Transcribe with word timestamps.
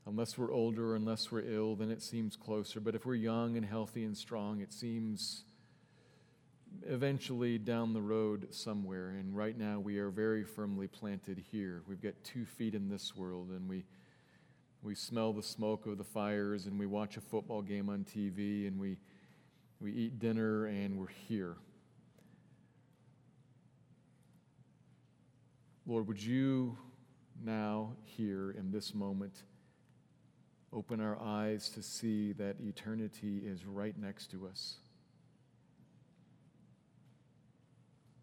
unless 0.06 0.36
we're 0.36 0.52
older, 0.52 0.95
unless 0.95 1.32
we're 1.32 1.40
ill, 1.40 1.74
then 1.74 1.90
it 1.90 2.02
seems 2.02 2.37
closer. 2.37 2.78
But 2.78 2.95
if 2.95 3.06
we're 3.06 3.14
young 3.14 3.56
and 3.56 3.64
healthy 3.64 4.04
and 4.04 4.16
strong, 4.16 4.60
it 4.60 4.73
seems 4.73 5.45
eventually 6.87 7.59
down 7.59 7.95
the 7.95 8.02
road 8.02 8.48
somewhere. 8.50 9.09
And 9.09 9.34
right 9.34 9.56
now, 9.56 9.80
we 9.80 9.98
are 9.98 10.10
very 10.10 10.45
firmly 10.45 10.87
planted 10.87 11.42
here. 11.50 11.82
We've 11.88 12.02
got 12.02 12.14
two 12.23 12.45
feet 12.45 12.74
in 12.74 12.88
this 12.88 13.16
world, 13.16 13.48
and 13.48 13.68
we 13.68 13.84
we 14.86 14.95
smell 14.95 15.32
the 15.32 15.42
smoke 15.42 15.84
of 15.86 15.98
the 15.98 16.04
fires 16.04 16.66
and 16.66 16.78
we 16.78 16.87
watch 16.87 17.16
a 17.16 17.20
football 17.20 17.60
game 17.60 17.88
on 17.88 18.04
TV 18.04 18.68
and 18.68 18.79
we, 18.79 18.96
we 19.80 19.90
eat 19.90 20.20
dinner 20.20 20.66
and 20.66 20.96
we're 20.96 21.09
here. 21.26 21.56
Lord, 25.88 26.07
would 26.07 26.23
you 26.23 26.79
now, 27.45 27.95
here 28.04 28.52
in 28.52 28.70
this 28.70 28.95
moment, 28.95 29.42
open 30.73 31.01
our 31.01 31.20
eyes 31.20 31.68
to 31.70 31.82
see 31.82 32.32
that 32.34 32.54
eternity 32.60 33.42
is 33.45 33.66
right 33.66 33.98
next 33.98 34.30
to 34.30 34.46
us? 34.46 34.76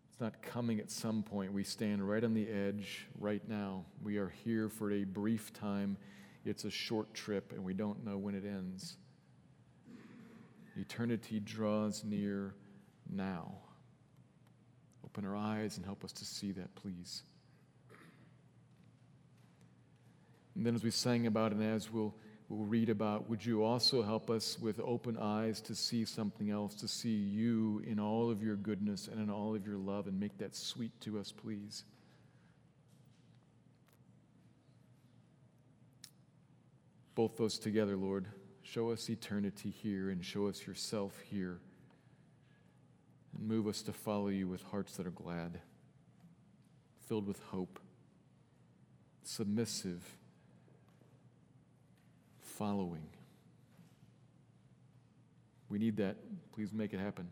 It's 0.10 0.22
not 0.22 0.42
coming 0.42 0.80
at 0.80 0.90
some 0.90 1.24
point. 1.24 1.52
We 1.52 1.66
stand 1.66 2.08
right 2.08 2.24
on 2.24 2.34
the 2.34 2.48
edge 2.50 3.10
right 3.20 3.46
now. 3.50 3.84
We 4.02 4.16
are 4.16 4.30
here 4.46 4.70
for 4.70 4.94
a 4.94 5.04
brief 5.04 5.52
time 5.52 5.98
it's 6.46 6.66
a 6.66 6.72
short 6.72 7.14
trip 7.14 7.52
and 7.52 7.64
we 7.64 7.74
don't 7.74 8.06
know 8.06 8.18
when 8.18 8.36
it 8.36 8.44
ends. 8.46 8.98
Eternity 10.76 11.40
draws 11.40 12.04
near 12.04 12.56
now. 13.10 13.54
Open 15.06 15.26
our 15.26 15.36
eyes 15.36 15.78
and 15.78 15.86
help 15.86 16.04
us 16.04 16.12
to 16.14 16.26
see 16.26 16.52
that, 16.54 16.74
please. 16.76 17.24
And 20.56 20.66
then, 20.66 20.76
as 20.76 20.84
we 20.84 20.92
sang 20.92 21.28
about 21.28 21.52
and 21.52 21.64
as 21.64 21.92
we'll, 21.92 22.16
we'll 22.50 22.66
read 22.66 22.90
about, 22.90 23.30
would 23.30 23.46
you 23.46 23.64
also 23.64 24.04
help 24.04 24.30
us 24.30 24.58
with 24.60 24.80
open 24.84 25.18
eyes 25.18 25.62
to 25.62 25.76
see 25.76 26.06
something 26.06 26.50
else, 26.50 26.76
to 26.76 26.88
see 26.88 27.16
you 27.16 27.84
in 27.88 28.00
all 28.00 28.30
of 28.30 28.44
your 28.44 28.56
goodness 28.56 29.08
and 29.08 29.20
in 29.20 29.30
all 29.30 29.56
of 29.56 29.66
your 29.66 29.78
love, 29.78 30.08
and 30.08 30.20
make 30.20 30.38
that 30.40 30.56
sweet 30.56 30.92
to 31.02 31.20
us, 31.20 31.32
please? 31.32 31.84
Both 37.16 37.38
those 37.38 37.58
together, 37.58 37.96
Lord. 37.96 38.28
Show 38.64 38.92
us 38.92 39.10
eternity 39.10 39.70
here 39.70 40.10
and 40.10 40.24
show 40.24 40.48
us 40.48 40.66
yourself 40.66 41.20
here. 41.30 41.60
And 43.38 43.48
move 43.48 43.68
us 43.68 43.82
to 43.84 43.94
follow 43.94 44.30
you 44.30 44.48
with 44.48 44.64
hearts 44.64 44.96
that 44.98 45.06
are 45.06 45.12
glad, 45.12 45.60
filled 47.08 47.28
with 47.28 47.42
hope, 47.50 47.80
submissive, 49.24 50.02
following. 52.42 53.08
We 55.70 55.80
need 55.80 55.98
that. 55.98 56.18
Please 56.54 56.72
make 56.72 56.94
it 56.94 57.00
happen. 57.00 57.28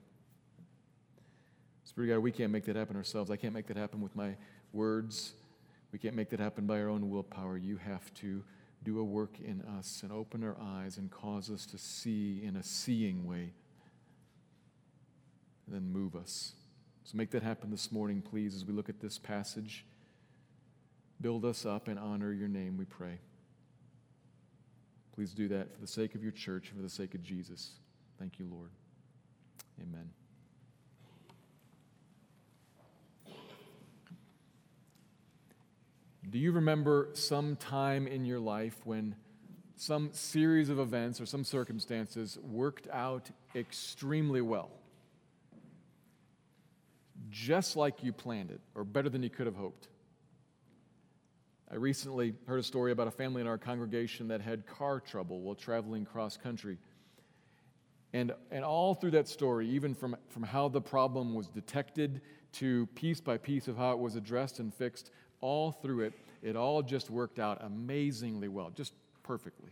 Spirit 1.84 2.08
God, 2.08 2.19
we 2.19 2.31
can't 2.31 2.52
make 2.52 2.66
that 2.66 2.75
happen 2.75 2.96
ourselves. 2.96 3.30
I 3.30 3.36
can't 3.36 3.53
make 3.53 3.68
that 3.68 3.78
happen 3.78 4.02
with 4.02 4.16
my 4.16 4.36
words. 4.74 5.34
We 5.92 6.00
can't 6.00 6.16
make 6.16 6.30
that 6.30 6.40
happen 6.40 6.66
by 6.66 6.80
our 6.80 6.88
own 6.88 7.09
willpower. 7.09 7.58
You 7.58 7.78
have 7.78 8.13
to 8.16 8.44
do 8.84 9.00
a 9.00 9.03
work 9.03 9.40
in 9.40 9.62
us 9.62 10.02
and 10.03 10.12
open 10.12 10.44
our 10.44 10.58
eyes 10.59 10.97
and 10.97 11.12
cause 11.12 11.50
us 11.50 11.66
to 11.68 11.78
see 11.78 12.42
in 12.44 12.56
a 12.56 12.64
seeing 12.64 13.25
way. 13.25 13.53
And 15.66 15.75
then 15.75 15.92
move 15.92 16.16
us. 16.16 16.53
So 17.03 17.18
make 17.18 17.31
that 17.31 17.44
happen 17.44 17.69
this 17.69 17.92
morning, 17.92 18.22
please, 18.22 18.56
as 18.56 18.66
we 18.66 18.74
look 18.74 18.90
at 18.90 19.00
this 19.00 19.18
passage. 19.18 19.86
Build 21.19 21.46
us 21.46 21.66
up 21.66 21.88
and 21.88 22.00
honor 22.00 22.34
your 22.34 22.47
name, 22.47 22.78
we 22.78 22.86
pray. 22.86 23.19
Please 25.13 25.34
do 25.34 25.48
that 25.50 25.74
for 25.74 25.81
the 25.81 25.88
sake 25.88 26.16
of 26.16 26.24
your 26.24 26.31
church 26.31 26.72
for 26.75 26.81
the 26.81 26.90
sake 26.90 27.13
of 27.13 27.22
Jesus. 27.22 27.74
Thank 28.18 28.40
you, 28.40 28.48
Lord. 28.50 28.72
Amen. 29.80 30.21
Do 36.31 36.40
you 36.40 36.53
remember 36.53 37.09
some 37.12 37.58
time 37.58 38.08
in 38.08 38.24
your 38.24 38.40
life 38.40 38.78
when 38.86 39.16
some 39.75 40.14
series 40.14 40.69
of 40.69 40.80
events 40.80 41.19
or 41.19 41.25
some 41.25 41.44
circumstances 41.44 42.40
worked 42.42 42.88
out 42.90 43.30
extremely 43.53 44.40
well? 44.40 44.72
Just 47.30 47.75
like 47.75 48.02
you 48.02 48.14
planned 48.14 48.50
it, 48.50 48.62
or 48.75 48.86
better 48.86 49.09
than 49.09 49.22
you 49.24 49.30
could 49.30 49.46
have 49.46 49.58
hoped. 49.58 49.90
I 51.69 51.75
recently 51.75 52.34
heard 52.48 52.62
a 52.62 52.63
story 52.63 52.94
about 52.94 53.08
a 53.08 53.12
family 53.12 53.42
in 53.42 53.48
our 53.48 53.58
congregation 53.58 54.30
that 54.30 54.40
had 54.40 54.66
car 54.66 55.02
trouble 55.02 55.42
while 55.42 55.56
traveling 55.56 56.06
cross 56.06 56.38
country. 56.38 56.78
And, 58.13 58.31
and 58.52 58.63
all 58.63 58.94
through 58.94 59.12
that 59.12 59.28
story, 59.28 59.68
even 59.68 59.94
from, 59.94 60.16
from 60.30 60.44
how 60.44 60.69
the 60.69 60.81
problem 60.81 61.34
was 61.34 61.50
detected 61.50 62.22
to 62.53 62.86
piece 62.96 63.19
by 63.19 63.38
piece 63.38 63.68
of 63.68 63.75
how 63.75 63.92
it 63.92 64.00
was 64.00 64.16
addressed 64.16 64.59
and 64.59 64.74
fixed, 64.74 65.12
all 65.41 65.72
through 65.72 66.02
it, 66.02 66.13
it 66.41 66.56
all 66.56 66.81
just 66.81 67.09
worked 67.09 67.40
out 67.40 67.63
amazingly 67.63 68.47
well, 68.47 68.69
just 68.69 68.94
perfectly. 69.24 69.69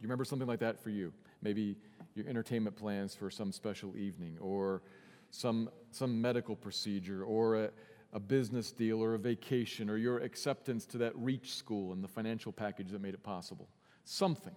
You 0.00 0.02
remember 0.02 0.24
something 0.24 0.48
like 0.48 0.60
that 0.60 0.82
for 0.82 0.90
you? 0.90 1.12
Maybe 1.42 1.76
your 2.14 2.26
entertainment 2.28 2.76
plans 2.76 3.14
for 3.14 3.30
some 3.30 3.52
special 3.52 3.96
evening, 3.96 4.36
or 4.40 4.82
some, 5.30 5.70
some 5.90 6.20
medical 6.20 6.54
procedure, 6.54 7.24
or 7.24 7.64
a, 7.64 7.70
a 8.12 8.20
business 8.20 8.72
deal, 8.72 9.02
or 9.02 9.14
a 9.14 9.18
vacation, 9.18 9.88
or 9.88 9.96
your 9.96 10.18
acceptance 10.18 10.86
to 10.86 10.98
that 10.98 11.16
Reach 11.16 11.54
school 11.54 11.92
and 11.92 12.04
the 12.04 12.08
financial 12.08 12.52
package 12.52 12.90
that 12.90 13.00
made 13.00 13.14
it 13.14 13.22
possible. 13.22 13.68
Something 14.04 14.54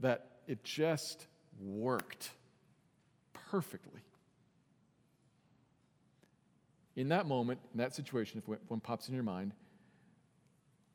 that 0.00 0.26
it 0.46 0.64
just 0.64 1.26
worked 1.60 2.30
perfectly 3.32 4.00
in 6.96 7.08
that 7.08 7.26
moment, 7.26 7.60
in 7.72 7.78
that 7.78 7.94
situation, 7.94 8.42
if 8.46 8.58
one 8.68 8.80
pops 8.80 9.08
in 9.08 9.14
your 9.14 9.22
mind, 9.22 9.52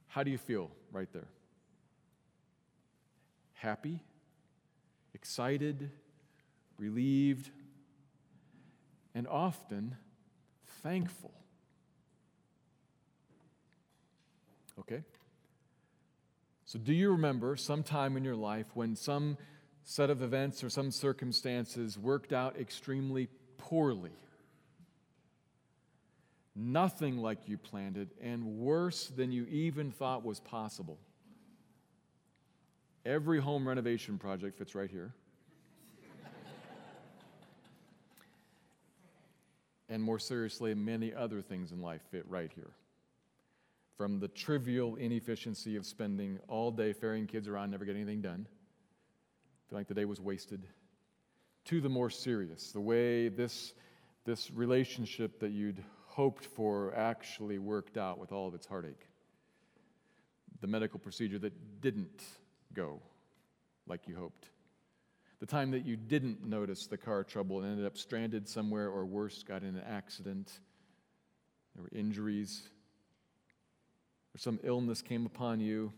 how 0.07 0.23
do 0.23 0.31
you 0.31 0.37
feel 0.37 0.69
right 0.91 1.11
there? 1.11 1.27
Happy? 3.53 3.99
Excited? 5.13 5.89
Relieved? 6.77 7.49
And 9.15 9.27
often 9.27 9.95
thankful. 10.83 11.33
Okay? 14.79 15.03
So, 16.65 16.77
do 16.77 16.93
you 16.93 17.11
remember 17.11 17.55
some 17.55 17.81
time 17.81 18.17
in 18.17 18.23
your 18.23 18.35
life 18.35 18.67
when 18.73 18.95
some 18.95 19.37
set 19.83 20.09
of 20.09 20.21
events 20.21 20.63
or 20.63 20.69
some 20.69 20.91
circumstances 20.91 21.97
worked 21.97 22.33
out 22.33 22.59
extremely 22.59 23.29
poorly? 23.57 24.11
Nothing 26.57 27.17
like 27.17 27.47
you 27.47 27.57
planned 27.57 27.97
it, 27.97 28.09
and 28.19 28.57
worse 28.57 29.07
than 29.07 29.31
you 29.31 29.45
even 29.45 29.91
thought 29.91 30.25
was 30.25 30.39
possible. 30.39 30.97
Every 33.05 33.39
home 33.39 33.67
renovation 33.67 34.17
project 34.17 34.57
fits 34.57 34.73
right 34.73 34.89
here. 34.89 35.13
and 39.87 40.01
more 40.03 40.19
seriously, 40.19 40.73
many 40.73 41.13
other 41.13 41.41
things 41.41 41.71
in 41.71 41.81
life 41.81 42.01
fit 42.11 42.25
right 42.27 42.51
here. 42.53 42.71
From 43.95 44.19
the 44.19 44.27
trivial 44.27 44.95
inefficiency 44.95 45.75
of 45.75 45.85
spending 45.85 46.39
all 46.47 46.71
day 46.71 46.91
ferrying 46.91 47.27
kids 47.27 47.47
around, 47.47 47.71
never 47.71 47.85
getting 47.85 48.01
anything 48.01 48.21
done, 48.21 48.47
feel 49.69 49.77
like 49.77 49.87
the 49.87 49.93
day 49.93 50.05
was 50.05 50.19
wasted, 50.19 50.65
to 51.65 51.81
the 51.81 51.89
more 51.89 52.09
serious, 52.09 52.71
the 52.71 52.81
way 52.81 53.29
this, 53.29 53.73
this 54.25 54.51
relationship 54.51 55.39
that 55.39 55.51
you'd 55.51 55.83
hoped 56.17 56.43
for 56.43 56.95
actually 56.95 57.59
worked 57.59 57.95
out 57.95 58.17
with 58.17 58.31
all 58.31 58.47
of 58.47 58.55
its 58.55 58.65
heartache. 58.65 59.05
the 60.61 60.67
medical 60.67 60.99
procedure 60.99 61.37
that 61.37 61.81
didn't 61.81 62.23
go 62.73 62.99
like 63.85 64.07
you 64.07 64.15
hoped. 64.15 64.49
The 65.39 65.45
time 65.45 65.69
that 65.71 65.85
you 65.85 65.95
didn't 65.95 66.43
notice 66.43 66.87
the 66.87 66.97
car 66.97 67.23
trouble 67.23 67.59
and 67.59 67.69
ended 67.69 67.85
up 67.85 67.95
stranded 67.95 68.49
somewhere, 68.49 68.89
or 68.89 69.05
worse, 69.05 69.43
got 69.43 69.61
in 69.61 69.75
an 69.75 69.83
accident. 69.87 70.51
There 71.75 71.83
were 71.83 71.91
injuries, 71.91 72.63
or 74.33 74.39
some 74.39 74.59
illness 74.63 75.03
came 75.03 75.27
upon 75.27 75.59
you, 75.59 75.93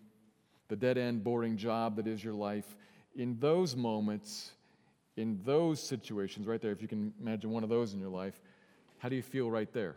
the 0.67 0.75
dead 0.75 0.97
end, 0.97 1.23
boring 1.23 1.55
job 1.55 1.95
that 1.95 2.05
is 2.05 2.21
your 2.21 2.33
life. 2.33 2.75
In 3.15 3.39
those 3.39 3.77
moments, 3.77 4.51
in 5.15 5.39
those 5.45 5.81
situations, 5.81 6.45
right 6.45 6.61
there, 6.61 6.73
if 6.73 6.81
you 6.81 6.89
can 6.89 7.13
imagine 7.21 7.51
one 7.51 7.63
of 7.63 7.69
those 7.69 7.93
in 7.93 7.99
your 7.99 8.09
life, 8.09 8.41
how 8.97 9.07
do 9.07 9.15
you 9.15 9.23
feel 9.23 9.49
right 9.49 9.71
there? 9.71 9.95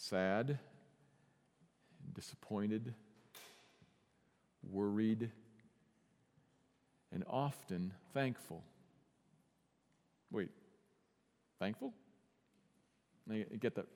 Sad, 0.00 0.60
disappointed, 2.14 2.94
worried, 4.70 5.30
and 7.12 7.24
often 7.28 7.92
thankful. 8.14 8.62
Wait, 10.30 10.50
thankful? 11.58 11.92
Get 13.60 13.74
that, 13.74 13.86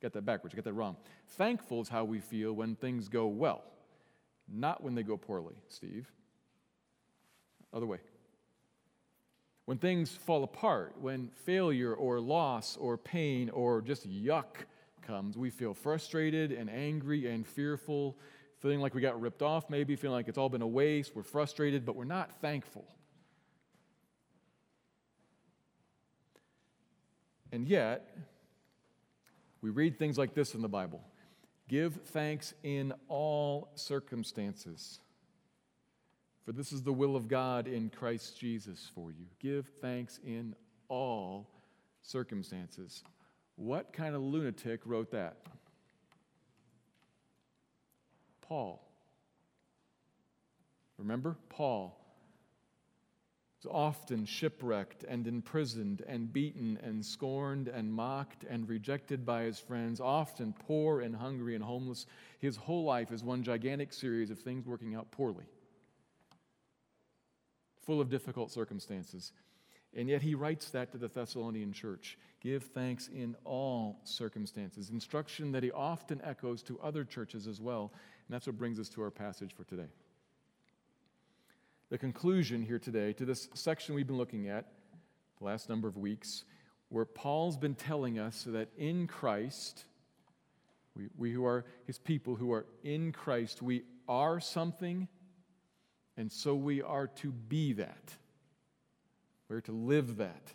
get 0.00 0.12
that 0.12 0.24
backwards, 0.24 0.54
get 0.54 0.62
that 0.64 0.74
wrong. 0.74 0.96
Thankful 1.30 1.82
is 1.82 1.88
how 1.88 2.04
we 2.04 2.20
feel 2.20 2.52
when 2.52 2.76
things 2.76 3.08
go 3.08 3.26
well, 3.26 3.64
not 4.48 4.82
when 4.82 4.94
they 4.94 5.02
go 5.02 5.16
poorly, 5.16 5.56
Steve. 5.68 6.10
Other 7.74 7.86
way. 7.86 7.98
When 9.64 9.78
things 9.78 10.12
fall 10.12 10.44
apart, 10.44 10.94
when 11.00 11.30
failure 11.44 11.94
or 11.94 12.20
loss 12.20 12.76
or 12.76 12.96
pain 12.96 13.50
or 13.50 13.82
just 13.82 14.08
yuck 14.08 14.66
comes, 15.02 15.36
we 15.36 15.50
feel 15.50 15.74
frustrated 15.74 16.52
and 16.52 16.70
angry 16.70 17.26
and 17.26 17.46
fearful 17.46 18.16
feeling 18.62 18.80
like 18.80 18.94
we 18.94 19.00
got 19.00 19.20
ripped 19.20 19.42
off, 19.42 19.68
maybe 19.68 19.96
feeling 19.96 20.14
like 20.14 20.28
it's 20.28 20.38
all 20.38 20.48
been 20.48 20.62
a 20.62 20.66
waste. 20.66 21.16
We're 21.16 21.24
frustrated, 21.24 21.84
but 21.84 21.96
we're 21.96 22.04
not 22.04 22.40
thankful. 22.40 22.84
And 27.50 27.66
yet, 27.66 28.16
we 29.60 29.70
read 29.70 29.98
things 29.98 30.16
like 30.16 30.34
this 30.34 30.54
in 30.54 30.62
the 30.62 30.68
Bible 30.68 31.02
Give 31.68 31.94
thanks 32.06 32.54
in 32.62 32.92
all 33.08 33.72
circumstances, 33.74 35.00
for 36.44 36.52
this 36.52 36.72
is 36.72 36.82
the 36.82 36.92
will 36.92 37.16
of 37.16 37.28
God 37.28 37.66
in 37.66 37.90
Christ 37.90 38.38
Jesus 38.38 38.90
for 38.94 39.10
you. 39.10 39.26
Give 39.40 39.66
thanks 39.80 40.20
in 40.24 40.54
all 40.88 41.48
circumstances. 42.02 43.02
What 43.56 43.92
kind 43.92 44.14
of 44.14 44.22
lunatic 44.22 44.80
wrote 44.84 45.10
that? 45.12 45.36
Paul. 48.40 48.86
Remember? 50.98 51.36
Paul 51.48 51.98
was 53.62 53.72
often 53.72 54.24
shipwrecked 54.24 55.04
and 55.04 55.26
imprisoned 55.26 56.02
and 56.06 56.32
beaten 56.32 56.78
and 56.82 57.04
scorned 57.04 57.68
and 57.68 57.92
mocked 57.92 58.44
and 58.48 58.68
rejected 58.68 59.24
by 59.24 59.44
his 59.44 59.58
friends, 59.58 60.00
often 60.00 60.52
poor 60.66 61.00
and 61.00 61.14
hungry 61.14 61.54
and 61.54 61.62
homeless. 61.62 62.06
His 62.40 62.56
whole 62.56 62.84
life 62.84 63.12
is 63.12 63.22
one 63.22 63.42
gigantic 63.42 63.92
series 63.92 64.30
of 64.30 64.40
things 64.40 64.66
working 64.66 64.94
out 64.94 65.10
poorly, 65.10 65.44
full 67.86 68.00
of 68.00 68.10
difficult 68.10 68.50
circumstances. 68.50 69.32
And 69.94 70.08
yet 70.08 70.22
he 70.22 70.34
writes 70.34 70.70
that 70.70 70.92
to 70.92 70.98
the 70.98 71.08
Thessalonian 71.08 71.72
church. 71.72 72.18
Give 72.40 72.62
thanks 72.62 73.08
in 73.08 73.36
all 73.44 74.00
circumstances. 74.04 74.90
Instruction 74.90 75.52
that 75.52 75.62
he 75.62 75.70
often 75.70 76.20
echoes 76.24 76.62
to 76.64 76.80
other 76.80 77.04
churches 77.04 77.46
as 77.46 77.60
well. 77.60 77.92
And 78.26 78.34
that's 78.34 78.46
what 78.46 78.56
brings 78.56 78.80
us 78.80 78.88
to 78.90 79.02
our 79.02 79.10
passage 79.10 79.52
for 79.54 79.64
today. 79.64 79.88
The 81.90 81.98
conclusion 81.98 82.62
here 82.62 82.78
today 82.78 83.12
to 83.12 83.26
this 83.26 83.50
section 83.52 83.94
we've 83.94 84.06
been 84.06 84.16
looking 84.16 84.48
at 84.48 84.66
the 85.38 85.44
last 85.44 85.68
number 85.68 85.88
of 85.88 85.98
weeks, 85.98 86.44
where 86.88 87.04
Paul's 87.04 87.58
been 87.58 87.74
telling 87.74 88.18
us 88.18 88.44
that 88.44 88.68
in 88.78 89.06
Christ, 89.06 89.84
we, 90.96 91.08
we 91.18 91.32
who 91.32 91.44
are 91.44 91.66
his 91.86 91.98
people 91.98 92.34
who 92.34 92.52
are 92.52 92.64
in 92.82 93.12
Christ, 93.12 93.60
we 93.60 93.82
are 94.08 94.40
something, 94.40 95.06
and 96.16 96.32
so 96.32 96.54
we 96.54 96.80
are 96.80 97.08
to 97.08 97.30
be 97.30 97.74
that. 97.74 98.16
We're 99.52 99.60
to 99.60 99.72
live 99.72 100.16
that. 100.16 100.50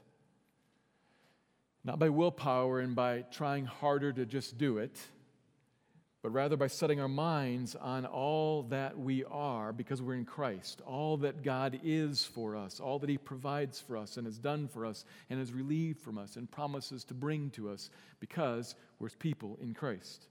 Not 1.84 2.00
by 2.00 2.10
willpower 2.10 2.80
and 2.80 2.96
by 2.96 3.26
trying 3.32 3.66
harder 3.66 4.12
to 4.12 4.26
just 4.26 4.58
do 4.58 4.80
it, 4.80 4.98
but 6.24 6.32
rather 6.32 6.58
by 6.58 6.66
setting 6.66 7.00
our 7.00 7.08
minds 7.08 7.76
on 7.76 8.08
all 8.08 8.64
that 8.64 8.98
we 8.98 9.24
are 9.26 9.72
because 9.72 10.02
we're 10.02 10.16
in 10.16 10.26
Christ, 10.26 10.82
all 10.82 11.18
that 11.18 11.44
God 11.44 11.80
is 11.84 12.26
for 12.26 12.56
us, 12.56 12.80
all 12.80 12.98
that 12.98 13.10
He 13.10 13.20
provides 13.20 13.80
for 13.80 13.98
us 13.98 14.18
and 14.18 14.26
has 14.26 14.40
done 14.40 14.68
for 14.68 14.84
us 14.84 15.06
and 15.30 15.38
has 15.38 15.54
relieved 15.54 16.00
from 16.00 16.18
us 16.18 16.36
and 16.36 16.50
promises 16.50 17.04
to 17.04 17.14
bring 17.14 17.52
to 17.52 17.70
us 17.70 17.92
because 18.20 18.74
we're 18.98 19.10
people 19.10 19.60
in 19.62 19.76
Christ 19.76 20.26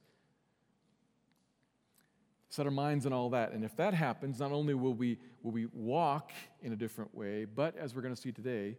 set 2.49 2.67
our 2.67 2.73
minds 2.73 3.07
on 3.07 3.13
all 3.13 3.31
that. 3.31 3.53
And 3.53 3.65
if 3.65 3.77
that 3.77 3.95
happens, 3.95 4.41
not 4.41 4.53
only 4.53 4.75
will 4.75 4.95
we, 4.95 5.19
will 5.43 5.53
we 5.53 5.67
walk 5.73 6.33
in 6.63 6.73
a 6.73 6.77
different 6.77 7.15
way, 7.15 7.45
but 7.45 7.77
as 7.77 7.95
we're 7.95 8.03
going 8.03 8.15
to 8.15 8.21
see 8.21 8.33
today, 8.33 8.77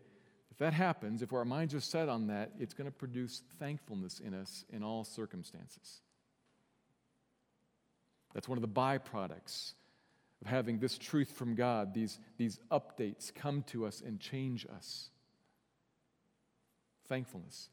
if 0.52 0.58
that 0.60 0.74
happens, 0.74 1.22
if 1.22 1.34
our 1.34 1.46
minds 1.46 1.74
are 1.74 1.80
set 1.80 2.10
on 2.10 2.28
that, 2.28 2.52
it's 2.60 2.74
going 2.74 2.90
to 2.90 2.96
produce 2.96 3.44
thankfulness 3.60 4.20
in 4.20 4.34
us 4.34 4.66
in 4.72 4.84
all 4.84 5.04
circumstances. 5.04 6.02
That's 8.34 8.48
one 8.48 8.58
of 8.58 8.62
the 8.62 8.68
byproducts 8.68 9.74
of 10.42 10.48
having 10.48 10.80
this 10.80 10.98
truth 10.98 11.32
from 11.32 11.56
God, 11.56 11.94
these, 11.94 12.20
these 12.38 12.60
updates 12.72 13.34
come 13.34 13.64
to 13.68 13.86
us 13.86 14.02
and 14.06 14.20
change 14.20 14.66
us. 14.76 15.10
Thankfulness. 17.08 17.70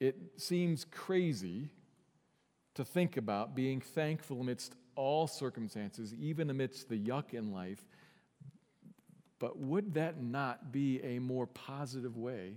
It 0.00 0.16
seems 0.36 0.84
crazy 0.84 1.70
to 2.76 2.84
think 2.84 3.16
about 3.16 3.54
being 3.54 3.80
thankful 3.80 4.40
amidst 4.40 4.74
all 4.94 5.26
circumstances, 5.26 6.14
even 6.14 6.48
amidst 6.50 6.88
the 6.88 6.98
yuck 6.98 7.34
in 7.34 7.52
life. 7.52 7.84
But 9.38 9.58
would 9.58 9.94
that 9.94 10.22
not 10.22 10.72
be 10.72 11.02
a 11.02 11.18
more 11.18 11.46
positive 11.46 12.16
way 12.16 12.54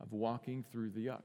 of 0.00 0.12
walking 0.12 0.64
through 0.70 0.90
the 0.90 1.06
yuck? 1.06 1.22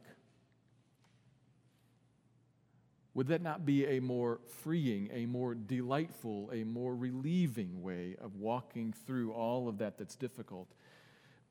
Would 3.13 3.27
that 3.29 3.41
not 3.41 3.65
be 3.65 3.85
a 3.85 3.99
more 3.99 4.39
freeing, 4.63 5.09
a 5.11 5.25
more 5.25 5.55
delightful, 5.55 6.51
a 6.53 6.63
more 6.63 6.95
relieving 6.95 7.81
way 7.81 8.15
of 8.21 8.35
walking 8.35 8.93
through 9.07 9.31
all 9.33 9.67
of 9.67 9.79
that 9.79 9.97
that's 9.97 10.15
difficult? 10.15 10.67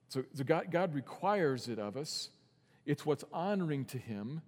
So, 0.09 0.25
so 0.35 0.45
God, 0.45 0.67
God 0.71 0.95
requires 0.95 1.67
it 1.67 1.81
of 1.81 1.97
us. 1.97 2.31
It's 2.85 3.05
what's 3.05 3.25
honoring 3.33 3.87
to 3.87 3.99
Him, 3.99 4.43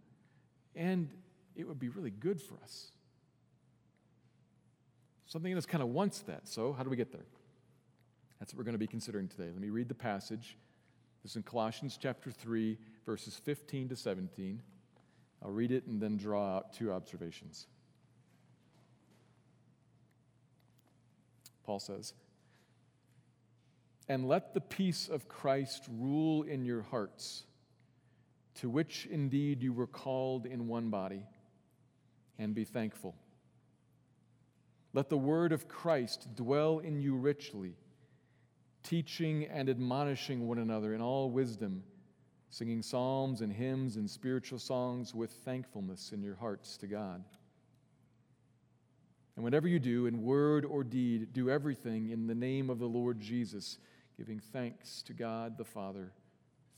and 0.77 1.11
it 1.59 1.67
would 1.67 1.81
be 1.81 1.89
really 1.89 2.11
good 2.11 2.41
for 2.41 2.55
us. 2.63 2.93
Something 5.27 5.53
in 5.53 5.59
us 5.59 5.67
kind 5.67 5.83
of 5.83 5.91
wants 5.91 6.21
that. 6.21 6.49
So, 6.49 6.73
how 6.73 6.85
do 6.85 6.89
we 6.89 6.97
get 6.97 7.13
there? 7.13 7.27
That's 8.39 8.55
what 8.55 8.59
we're 8.59 8.65
going 8.65 8.75
to 8.75 8.79
be 8.79 8.87
considering 8.87 9.29
today. 9.29 9.51
Let 9.53 9.61
me 9.61 9.69
read 9.69 9.89
the 9.89 9.95
passage. 9.95 10.57
This 11.23 11.33
is 11.33 11.37
in 11.37 11.43
Colossians 11.43 11.99
chapter 12.01 12.31
3, 12.31 12.79
verses 13.05 13.35
15 13.45 13.89
to 13.89 13.97
17. 13.97 14.63
I'll 15.43 15.51
read 15.51 15.73
it 15.73 15.87
and 15.87 16.01
then 16.01 16.17
draw 16.17 16.57
out 16.57 16.73
two 16.73 16.93
observations. 16.93 17.67
Paul 21.67 21.81
says, 21.81 22.15
And 24.09 24.29
let 24.29 24.55
the 24.55 24.61
peace 24.61 25.09
of 25.09 25.29
Christ 25.29 25.85
rule 25.91 26.45
in 26.45 26.65
your 26.65 26.83
hearts, 26.83 27.45
to 28.61 28.71
which 28.71 29.07
indeed 29.11 29.63
you 29.63 29.73
were 29.73 29.87
called 29.89 30.47
in 30.47 30.69
one 30.69 30.89
body 30.89 31.25
and 32.39 32.55
be 32.55 32.65
thankful. 32.65 33.15
Let 34.95 35.09
the 35.09 35.19
word 35.19 35.53
of 35.53 35.69
Christ 35.69 36.35
dwell 36.35 36.79
in 36.79 37.01
you 37.01 37.15
richly, 37.15 37.75
teaching 38.83 39.45
and 39.47 39.69
admonishing 39.69 40.47
one 40.49 40.59
another 40.59 40.95
in 40.95 41.01
all 41.01 41.31
wisdom, 41.31 41.83
singing 42.51 42.83
psalms 42.83 43.43
and 43.43 43.53
hymns 43.53 43.97
and 43.97 44.09
spiritual 44.09 44.59
songs 44.59 45.15
with 45.15 45.31
thankfulness 45.31 46.13
in 46.13 46.23
your 46.23 46.37
hearts 46.37 46.77
to 46.79 46.87
God. 46.87 47.23
And 49.37 49.45
whatever 49.45 49.69
you 49.69 49.79
do, 49.79 50.07
in 50.07 50.23
word 50.23 50.65
or 50.65 50.83
deed, 50.83 51.33
do 51.33 51.49
everything 51.49 52.11
in 52.11 52.27
the 52.27 52.35
name 52.35 52.71
of 52.71 52.79
the 52.79 52.89
Lord 52.89 53.21
Jesus, 53.21 53.79
giving 54.17 54.41
thanks 54.41 55.03
to 55.03 55.13
God 55.13 55.57
the 55.57 55.65
Father 55.65 56.13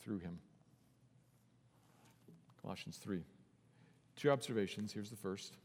through 0.02 0.18
him. 0.18 0.38
Colossians 2.60 2.98
3. 2.98 3.22
Two 4.16 4.30
observations. 4.30 4.92
Here's 4.92 5.10
the 5.10 5.16
first 5.16 5.56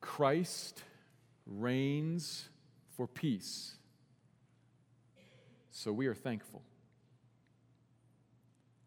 Christ 0.00 0.82
reigns 1.46 2.48
for 2.96 3.06
peace, 3.06 3.76
so 5.70 5.92
we 5.92 6.06
are 6.06 6.14
thankful. 6.14 6.62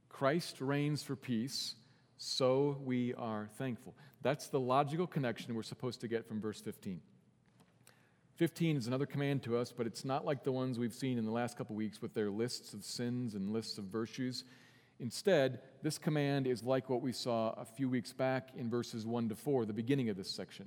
Christ 0.09 0.61
reigns 0.61 1.03
for 1.03 1.15
peace, 1.15 1.75
so 2.17 2.77
we 2.83 3.13
are 3.15 3.49
thankful. 3.57 3.95
That's 4.21 4.47
the 4.47 4.59
logical 4.59 5.07
connection 5.07 5.53
we're 5.53 5.63
supposed 5.63 6.01
to 6.01 6.07
get 6.07 6.27
from 6.27 6.39
verse 6.39 6.61
15. 6.61 7.01
15 8.35 8.77
is 8.77 8.87
another 8.87 9.05
command 9.05 9.43
to 9.43 9.57
us, 9.57 9.71
but 9.75 9.85
it's 9.85 10.05
not 10.05 10.25
like 10.25 10.43
the 10.43 10.51
ones 10.51 10.79
we've 10.79 10.93
seen 10.93 11.17
in 11.17 11.25
the 11.25 11.31
last 11.31 11.57
couple 11.57 11.75
weeks 11.75 12.01
with 12.01 12.13
their 12.13 12.31
lists 12.31 12.73
of 12.73 12.83
sins 12.83 13.35
and 13.35 13.51
lists 13.51 13.77
of 13.77 13.85
virtues. 13.85 14.43
Instead, 15.03 15.60
this 15.81 15.98
command 15.98 16.48
is 16.48 16.63
like 16.63 16.89
what 16.89 17.01
we 17.01 17.12
saw 17.12 17.53
a 17.57 17.65
few 17.65 17.89
weeks 17.89 18.13
back 18.13 18.51
in 18.55 18.69
verses 18.69 19.05
1 19.05 19.27
to 19.27 19.36
4, 19.36 19.65
the 19.65 19.74
beginning 19.74 20.07
of 20.07 20.15
this 20.15 20.29
section. 20.31 20.65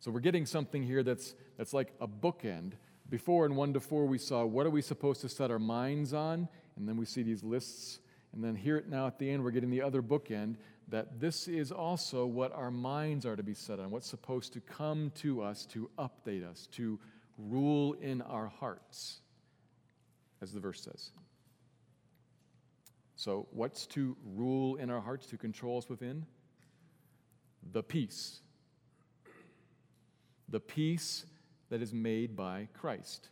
So 0.00 0.10
we're 0.10 0.20
getting 0.20 0.46
something 0.46 0.82
here 0.82 1.02
that's, 1.02 1.34
that's 1.58 1.74
like 1.74 1.92
a 2.00 2.08
bookend. 2.08 2.72
Before 3.10 3.44
in 3.44 3.54
1 3.54 3.74
to 3.74 3.80
4, 3.80 4.06
we 4.06 4.16
saw 4.16 4.46
what 4.46 4.64
are 4.64 4.70
we 4.70 4.80
supposed 4.80 5.20
to 5.20 5.28
set 5.28 5.50
our 5.50 5.58
minds 5.58 6.14
on, 6.14 6.48
and 6.74 6.88
then 6.88 6.96
we 6.96 7.04
see 7.04 7.22
these 7.22 7.44
lists. 7.44 8.00
And 8.32 8.42
then 8.42 8.56
here 8.56 8.82
now 8.88 9.06
at 9.06 9.18
the 9.18 9.30
end, 9.30 9.44
we're 9.44 9.50
getting 9.50 9.70
the 9.70 9.82
other 9.82 10.00
bookend 10.00 10.56
that 10.88 11.20
this 11.20 11.48
is 11.48 11.70
also 11.70 12.24
what 12.24 12.50
our 12.54 12.70
minds 12.70 13.26
are 13.26 13.36
to 13.36 13.42
be 13.42 13.52
set 13.52 13.78
on, 13.78 13.90
what's 13.90 14.08
supposed 14.08 14.54
to 14.54 14.60
come 14.62 15.12
to 15.16 15.42
us 15.42 15.66
to 15.66 15.90
update 15.98 16.50
us, 16.50 16.66
to 16.68 16.98
rule 17.36 17.92
in 18.00 18.22
our 18.22 18.46
hearts, 18.46 19.20
as 20.40 20.50
the 20.52 20.60
verse 20.60 20.80
says. 20.80 21.10
So, 23.16 23.46
what's 23.50 23.86
to 23.88 24.16
rule 24.34 24.76
in 24.76 24.90
our 24.90 25.00
hearts, 25.00 25.26
to 25.28 25.36
control 25.36 25.78
us 25.78 25.88
within? 25.88 26.26
The 27.72 27.82
peace. 27.82 28.40
The 30.48 30.60
peace 30.60 31.26
that 31.70 31.82
is 31.82 31.92
made 31.92 32.36
by 32.36 32.68
Christ. 32.74 33.28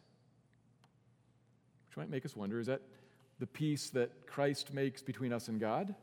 Which 1.88 1.96
might 1.96 2.10
make 2.10 2.24
us 2.24 2.34
wonder 2.34 2.58
is 2.58 2.66
that 2.66 2.82
the 3.38 3.46
peace 3.46 3.90
that 3.90 4.26
Christ 4.26 4.72
makes 4.72 5.02
between 5.02 5.32
us 5.32 5.48
and 5.48 5.60
God? 5.60 5.94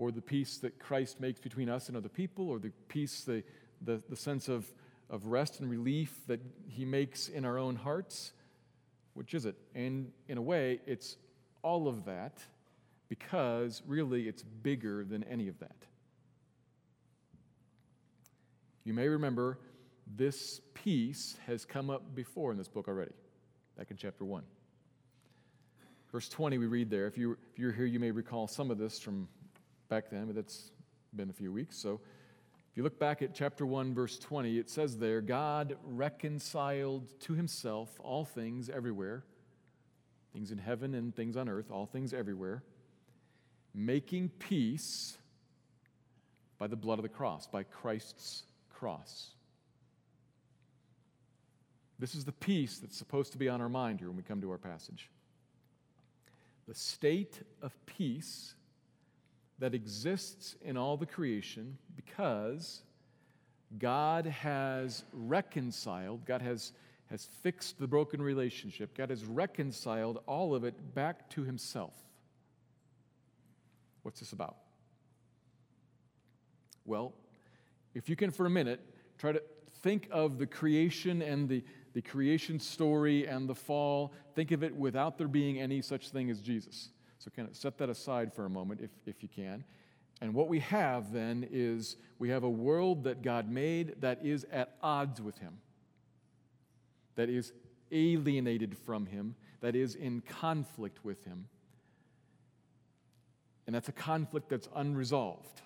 or 0.00 0.10
the 0.10 0.22
peace 0.22 0.56
that 0.56 0.78
Christ 0.78 1.20
makes 1.20 1.40
between 1.40 1.68
us 1.68 1.88
and 1.88 1.96
other 1.96 2.08
people, 2.08 2.48
or 2.48 2.58
the 2.58 2.72
peace, 2.88 3.22
the, 3.24 3.44
the, 3.82 4.02
the 4.08 4.16
sense 4.16 4.48
of, 4.48 4.66
of 5.10 5.26
rest 5.26 5.60
and 5.60 5.70
relief 5.70 6.20
that 6.26 6.40
He 6.68 6.86
makes 6.86 7.28
in 7.28 7.44
our 7.44 7.58
own 7.58 7.76
hearts? 7.76 8.32
Which 9.12 9.34
is 9.34 9.44
it? 9.44 9.56
And 9.74 10.10
in 10.26 10.38
a 10.38 10.42
way, 10.42 10.80
it's 10.86 11.18
all 11.60 11.86
of 11.86 12.06
that 12.06 12.42
because 13.10 13.82
really 13.86 14.28
it's 14.28 14.42
bigger 14.42 15.04
than 15.04 15.24
any 15.24 15.48
of 15.48 15.58
that. 15.58 15.76
You 18.84 18.94
may 18.94 19.08
remember 19.08 19.58
this 20.16 20.60
peace 20.72 21.36
has 21.46 21.66
come 21.66 21.90
up 21.90 22.14
before 22.14 22.52
in 22.52 22.56
this 22.56 22.68
book 22.68 22.88
already, 22.88 23.12
back 23.76 23.90
in 23.90 23.98
chapter 23.98 24.24
1. 24.24 24.42
Verse 26.10 26.28
20, 26.28 26.58
we 26.58 26.66
read 26.66 26.88
there. 26.88 27.06
If, 27.06 27.18
you, 27.18 27.36
if 27.52 27.58
you're 27.58 27.72
here, 27.72 27.84
you 27.84 28.00
may 28.00 28.10
recall 28.10 28.46
some 28.46 28.70
of 28.70 28.78
this 28.78 28.98
from 28.98 29.28
back 29.88 30.08
then, 30.10 30.26
but 30.26 30.36
that's 30.36 30.70
been 31.14 31.30
a 31.30 31.32
few 31.32 31.52
weeks. 31.52 31.76
So 31.76 32.00
if 32.70 32.76
you 32.76 32.84
look 32.84 32.98
back 32.98 33.22
at 33.22 33.34
chapter 33.34 33.66
1, 33.66 33.92
verse 33.92 34.18
20, 34.18 34.56
it 34.56 34.70
says 34.70 34.96
there 34.96 35.20
God 35.20 35.76
reconciled 35.84 37.08
to 37.20 37.34
himself 37.34 38.00
all 38.02 38.24
things 38.24 38.70
everywhere, 38.70 39.24
things 40.32 40.52
in 40.52 40.58
heaven 40.58 40.94
and 40.94 41.14
things 41.14 41.36
on 41.36 41.48
earth, 41.48 41.70
all 41.70 41.86
things 41.86 42.14
everywhere, 42.14 42.62
making 43.74 44.30
peace 44.38 45.16
by 46.58 46.66
the 46.66 46.76
blood 46.76 46.98
of 46.98 47.02
the 47.02 47.08
cross, 47.08 47.46
by 47.46 47.62
Christ's 47.62 48.44
cross. 48.72 49.30
This 51.98 52.14
is 52.14 52.24
the 52.24 52.32
peace 52.32 52.78
that's 52.78 52.96
supposed 52.96 53.32
to 53.32 53.38
be 53.38 53.48
on 53.48 53.60
our 53.60 53.68
mind 53.68 54.00
here 54.00 54.08
when 54.08 54.16
we 54.16 54.22
come 54.22 54.40
to 54.40 54.50
our 54.50 54.58
passage. 54.58 55.10
The 56.66 56.74
state 56.74 57.40
of 57.60 57.74
peace 57.86 58.54
that 59.58 59.74
exists 59.74 60.56
in 60.62 60.76
all 60.76 60.96
the 60.96 61.06
creation 61.06 61.76
because 61.94 62.82
God 63.78 64.26
has 64.26 65.04
reconciled, 65.12 66.24
God 66.24 66.42
has, 66.42 66.72
has 67.10 67.28
fixed 67.42 67.78
the 67.78 67.86
broken 67.86 68.20
relationship, 68.20 68.96
God 68.96 69.10
has 69.10 69.24
reconciled 69.24 70.22
all 70.26 70.54
of 70.54 70.64
it 70.64 70.94
back 70.94 71.28
to 71.30 71.44
Himself. 71.44 71.94
What's 74.02 74.20
this 74.20 74.32
about? 74.32 74.56
Well, 76.84 77.14
if 77.94 78.08
you 78.08 78.16
can 78.16 78.30
for 78.30 78.46
a 78.46 78.50
minute 78.50 78.80
try 79.18 79.32
to 79.32 79.42
think 79.82 80.08
of 80.10 80.38
the 80.38 80.46
creation 80.46 81.22
and 81.22 81.48
the, 81.48 81.62
the 81.92 82.02
creation 82.02 82.58
story 82.58 83.26
and 83.26 83.48
the 83.48 83.54
fall, 83.54 84.12
think 84.34 84.50
of 84.50 84.62
it 84.62 84.74
without 84.74 85.18
there 85.18 85.28
being 85.28 85.60
any 85.60 85.82
such 85.82 86.10
thing 86.10 86.30
as 86.30 86.40
Jesus. 86.40 86.90
So, 87.18 87.30
kind 87.30 87.48
of 87.48 87.54
set 87.54 87.76
that 87.78 87.90
aside 87.90 88.32
for 88.32 88.46
a 88.46 88.50
moment 88.50 88.80
if, 88.80 88.90
if 89.04 89.22
you 89.22 89.28
can. 89.28 89.62
And 90.22 90.34
what 90.34 90.48
we 90.48 90.60
have 90.60 91.12
then 91.12 91.46
is 91.50 91.96
we 92.18 92.28
have 92.30 92.44
a 92.44 92.50
world 92.50 93.04
that 93.04 93.22
God 93.22 93.50
made 93.50 94.00
that 94.00 94.24
is 94.24 94.46
at 94.52 94.76
odds 94.82 95.20
with 95.20 95.38
Him, 95.38 95.58
that 97.16 97.28
is 97.28 97.52
alienated 97.92 98.76
from 98.76 99.06
Him, 99.06 99.34
that 99.60 99.74
is 99.74 99.94
in 99.94 100.20
conflict 100.22 101.04
with 101.04 101.24
Him. 101.24 101.46
And 103.70 103.74
that's 103.76 103.88
a 103.88 103.92
conflict 103.92 104.48
that's 104.48 104.68
unresolved. 104.74 105.60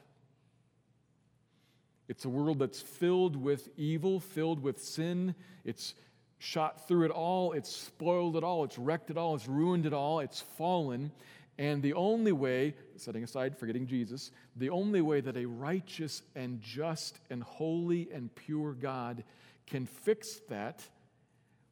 It's 2.07 2.27
a 2.27 2.29
world 2.29 2.59
that's 2.59 2.83
filled 2.83 3.35
with 3.35 3.71
evil, 3.79 4.21
filled 4.21 4.63
with 4.63 4.79
sin. 4.79 5.35
It's 5.65 5.95
shot 6.37 6.87
through 6.87 7.07
it 7.07 7.11
all, 7.11 7.53
it's 7.53 7.75
spoiled 7.75 8.37
it 8.37 8.45
all, 8.45 8.63
it's 8.63 8.77
wrecked 8.77 9.11
it 9.11 9.17
all, 9.17 9.35
it's 9.35 9.49
ruined 9.49 9.87
it 9.87 9.95
all, 9.95 10.21
it's 10.21 10.43
fallen. 10.59 11.13
And 11.57 11.83
the 11.83 11.95
only 11.95 12.33
way, 12.33 12.75
setting 12.97 13.25
aside 13.25 13.57
forgetting 13.57 13.87
Jesus, 13.87 14.33
the 14.55 14.69
only 14.69 15.01
way 15.01 15.23
that 15.23 15.39
a 15.39 15.47
righteous 15.47 16.21
and 16.37 16.61
just 16.61 17.21
and 17.31 17.43
holy 17.43 18.11
and 18.13 18.35
pure 18.35 18.75
God 18.75 19.25
can 19.67 19.87
fix 19.87 20.43
that 20.51 20.87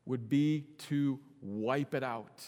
would 0.07 0.31
be 0.31 0.65
to 0.89 1.21
wipe 1.43 1.93
it 1.93 2.03
out. 2.03 2.43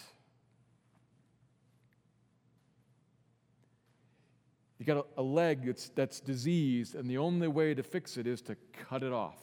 You 4.79 4.87
got 4.87 4.97
a, 4.97 5.21
a 5.21 5.23
leg 5.23 5.67
that's, 5.67 5.91
that's 5.91 6.21
diseased, 6.21 6.95
and 6.95 7.09
the 7.09 7.19
only 7.19 7.49
way 7.49 7.75
to 7.75 7.83
fix 7.83 8.17
it 8.17 8.27
is 8.27 8.43
to 8.43 8.57
cut 8.89 9.03
it 9.03 9.13
off, 9.13 9.39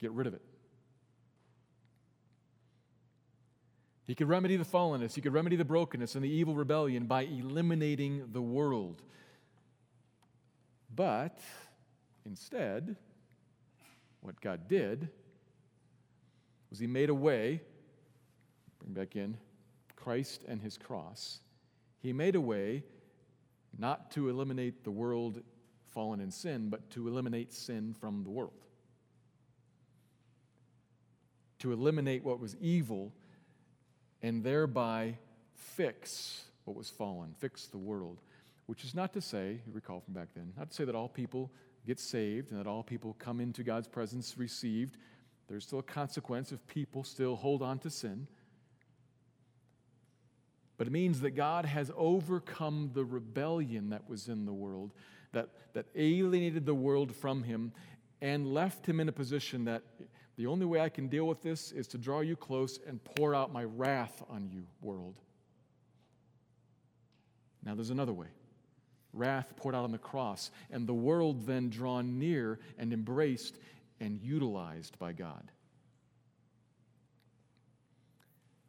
get 0.00 0.10
rid 0.12 0.26
of 0.26 0.34
it. 0.34 0.42
He 4.06 4.14
could 4.14 4.28
remedy 4.28 4.56
the 4.56 4.64
fallenness, 4.64 5.14
he 5.14 5.20
could 5.20 5.34
remedy 5.34 5.56
the 5.56 5.64
brokenness 5.64 6.14
and 6.14 6.24
the 6.24 6.30
evil 6.30 6.54
rebellion 6.54 7.06
by 7.06 7.22
eliminating 7.22 8.28
the 8.32 8.42
world. 8.42 9.02
But 10.94 11.38
instead, 12.24 12.96
what 14.22 14.40
God 14.40 14.66
did 14.66 15.08
was 16.70 16.78
he 16.78 16.86
made 16.86 17.10
a 17.10 17.14
way, 17.14 17.60
bring 18.78 18.94
back 18.94 19.14
in 19.14 19.36
Christ 19.94 20.42
and 20.48 20.60
his 20.60 20.76
cross. 20.76 21.40
He 22.00 22.12
made 22.12 22.34
a 22.34 22.40
way 22.40 22.84
not 23.76 24.10
to 24.12 24.28
eliminate 24.28 24.84
the 24.84 24.90
world 24.90 25.42
fallen 25.86 26.20
in 26.20 26.30
sin, 26.30 26.68
but 26.68 26.90
to 26.90 27.08
eliminate 27.08 27.52
sin 27.52 27.94
from 28.00 28.22
the 28.22 28.30
world. 28.30 28.52
To 31.60 31.72
eliminate 31.72 32.22
what 32.22 32.38
was 32.38 32.56
evil 32.60 33.12
and 34.22 34.44
thereby 34.44 35.18
fix 35.54 36.44
what 36.64 36.76
was 36.76 36.90
fallen, 36.90 37.34
fix 37.38 37.66
the 37.66 37.78
world. 37.78 38.20
Which 38.66 38.84
is 38.84 38.94
not 38.94 39.14
to 39.14 39.20
say, 39.20 39.62
you 39.66 39.72
recall 39.72 40.00
from 40.00 40.14
back 40.14 40.28
then, 40.34 40.52
not 40.56 40.70
to 40.70 40.76
say 40.76 40.84
that 40.84 40.94
all 40.94 41.08
people 41.08 41.50
get 41.86 41.98
saved 41.98 42.50
and 42.50 42.60
that 42.60 42.66
all 42.66 42.82
people 42.82 43.16
come 43.18 43.40
into 43.40 43.62
God's 43.62 43.88
presence 43.88 44.36
received. 44.36 44.98
There's 45.48 45.64
still 45.64 45.78
a 45.78 45.82
consequence 45.82 46.52
if 46.52 46.64
people 46.66 47.02
still 47.02 47.34
hold 47.34 47.62
on 47.62 47.78
to 47.80 47.90
sin. 47.90 48.28
But 50.78 50.86
it 50.86 50.90
means 50.90 51.20
that 51.20 51.32
God 51.32 51.64
has 51.66 51.90
overcome 51.96 52.92
the 52.94 53.04
rebellion 53.04 53.90
that 53.90 54.08
was 54.08 54.28
in 54.28 54.46
the 54.46 54.52
world, 54.52 54.92
that, 55.32 55.50
that 55.74 55.86
alienated 55.96 56.64
the 56.64 56.74
world 56.74 57.14
from 57.14 57.42
Him, 57.42 57.72
and 58.22 58.54
left 58.54 58.86
Him 58.86 59.00
in 59.00 59.08
a 59.08 59.12
position 59.12 59.64
that 59.64 59.82
the 60.36 60.46
only 60.46 60.64
way 60.64 60.80
I 60.80 60.88
can 60.88 61.08
deal 61.08 61.26
with 61.26 61.42
this 61.42 61.72
is 61.72 61.88
to 61.88 61.98
draw 61.98 62.20
you 62.20 62.36
close 62.36 62.78
and 62.86 63.02
pour 63.02 63.34
out 63.34 63.52
my 63.52 63.64
wrath 63.64 64.22
on 64.30 64.48
you, 64.48 64.64
world. 64.80 65.18
Now, 67.64 67.74
there's 67.74 67.90
another 67.90 68.14
way 68.14 68.28
wrath 69.12 69.54
poured 69.56 69.74
out 69.74 69.82
on 69.82 69.90
the 69.90 69.98
cross, 69.98 70.52
and 70.70 70.86
the 70.86 70.94
world 70.94 71.44
then 71.44 71.70
drawn 71.70 72.20
near 72.20 72.60
and 72.78 72.92
embraced 72.92 73.58
and 73.98 74.20
utilized 74.22 74.96
by 74.98 75.12
God. 75.12 75.50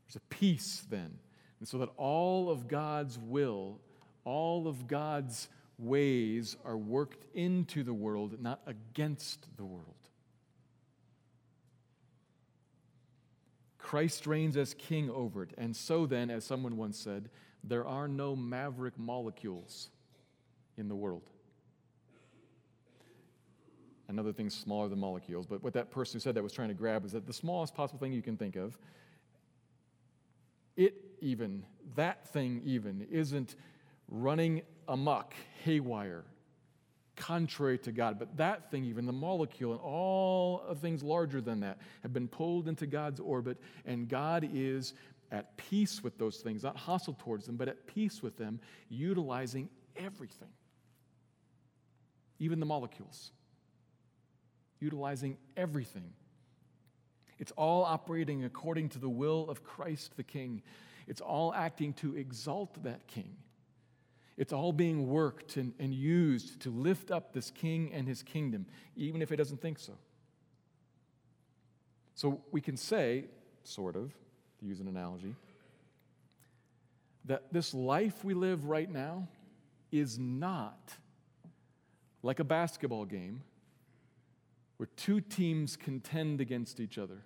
There's 0.08 0.16
a 0.16 0.36
peace 0.36 0.84
then. 0.90 1.20
And 1.60 1.68
so 1.68 1.78
that 1.80 1.90
all 1.98 2.50
of 2.50 2.68
God's 2.68 3.18
will, 3.18 3.80
all 4.24 4.68
of 4.68 4.88
God's 4.88 5.50
ways 5.78 6.56
are 6.66 6.78
worked 6.78 7.26
into 7.34 7.84
the 7.84 7.94
world, 7.94 8.42
not 8.42 8.62
against 8.66 9.46
the 9.58 9.66
world. 9.66 9.96
Christ 13.78 14.28
reigns 14.28 14.56
as 14.56 14.74
king 14.76 15.10
over 15.10 15.44
it. 15.44 15.52
And 15.58 15.76
so 15.76 16.06
then, 16.06 16.30
as 16.30 16.46
someone 16.46 16.78
once 16.78 16.98
said, 16.98 17.30
there 17.64 17.88
are 17.88 18.08
no 18.08 18.36
maverick 18.36 18.98
molecules 18.98 19.90
in 20.78 20.88
the 20.88 20.96
world. 20.96 21.24
Another 24.08 24.32
thing 24.32 24.50
smaller 24.50 24.88
than 24.90 25.00
molecules, 25.00 25.46
but 25.46 25.64
what 25.64 25.74
that 25.74 25.92
person 25.92 26.18
who 26.18 26.20
said 26.20 26.36
that 26.36 26.44
was 26.44 26.54
trying 26.54 26.70
to 26.70 26.74
grab 26.74 27.06
is 27.06 27.12
that 27.12 27.28
the 27.28 27.34
smallest 27.34 27.76
possible 27.76 28.00
thing 28.00 28.12
you 28.12 28.22
can 28.22 28.38
think 28.38 28.56
of, 28.56 28.78
it 30.76 31.09
even, 31.22 31.66
that 31.96 32.28
thing 32.30 32.62
even, 32.66 33.08
isn't 33.12 33.56
running 34.08 34.62
amok, 34.88 35.34
haywire, 35.64 36.24
contrary 37.16 37.78
to 37.80 37.92
God. 37.92 38.18
But 38.18 38.38
that 38.38 38.72
thing, 38.72 38.86
even 38.86 39.06
the 39.06 39.14
molecule 39.14 39.72
and 39.72 39.82
all 39.82 40.62
of 40.68 40.80
things 40.80 41.04
larger 41.04 41.42
than 41.42 41.60
that, 41.62 41.78
have 42.02 42.14
been 42.14 42.28
pulled 42.28 42.68
into 42.68 42.88
God's 42.88 43.20
orbit, 43.20 43.58
and 43.86 44.08
God 44.08 44.50
is 44.52 44.94
at 45.32 45.56
peace 45.58 46.04
with 46.04 46.18
those 46.18 46.38
things, 46.38 46.64
not 46.64 46.76
hostile 46.76 47.16
towards 47.20 47.46
them, 47.46 47.56
but 47.56 47.68
at 47.68 47.86
peace 47.86 48.24
with 48.24 48.38
them, 48.38 48.60
utilizing 48.90 49.70
everything, 49.96 50.50
even 52.40 52.60
the 52.60 52.66
molecules, 52.66 53.32
utilizing 54.80 55.38
everything. 55.56 56.14
It's 57.38 57.52
all 57.52 57.84
operating 57.84 58.44
according 58.44 58.90
to 58.90 59.00
the 59.00 59.10
will 59.10 59.50
of 59.50 59.64
Christ 59.64 60.18
the 60.18 60.24
King. 60.24 60.62
It's 61.10 61.22
all 61.22 61.54
acting 61.54 61.94
to 61.96 62.16
exalt 62.16 62.82
that 62.84 63.08
King. 63.08 63.36
It's 64.38 64.54
all 64.54 64.72
being 64.72 65.10
worked 65.10 65.58
and, 65.58 65.74
and 65.80 65.94
used 65.94 66.62
to 66.62 66.70
lift 66.70 67.12
up 67.12 67.34
this 67.34 67.52
king 67.52 67.92
and 67.94 68.08
his 68.08 68.24
kingdom, 68.24 68.68
even 68.96 69.22
if 69.22 69.34
it 69.34 69.36
doesn't 69.36 69.62
think 69.62 69.80
so. 69.80 69.92
So 72.16 72.42
we 72.52 72.62
can 72.62 72.78
say, 72.78 73.26
sort 73.66 73.98
of, 73.98 74.14
to 74.60 74.66
use 74.66 74.80
an 74.80 74.88
analogy, 74.88 75.36
that 77.26 77.52
this 77.52 77.74
life 77.74 78.24
we 78.24 78.34
live 78.34 78.66
right 78.66 78.90
now 78.90 79.28
is 79.92 80.18
not 80.18 80.94
like 82.24 82.40
a 82.40 82.46
basketball 82.46 83.04
game 83.04 83.42
where 84.78 84.88
two 84.96 85.20
teams 85.20 85.76
contend 85.76 86.40
against 86.40 86.80
each 86.80 86.98
other, 86.98 87.24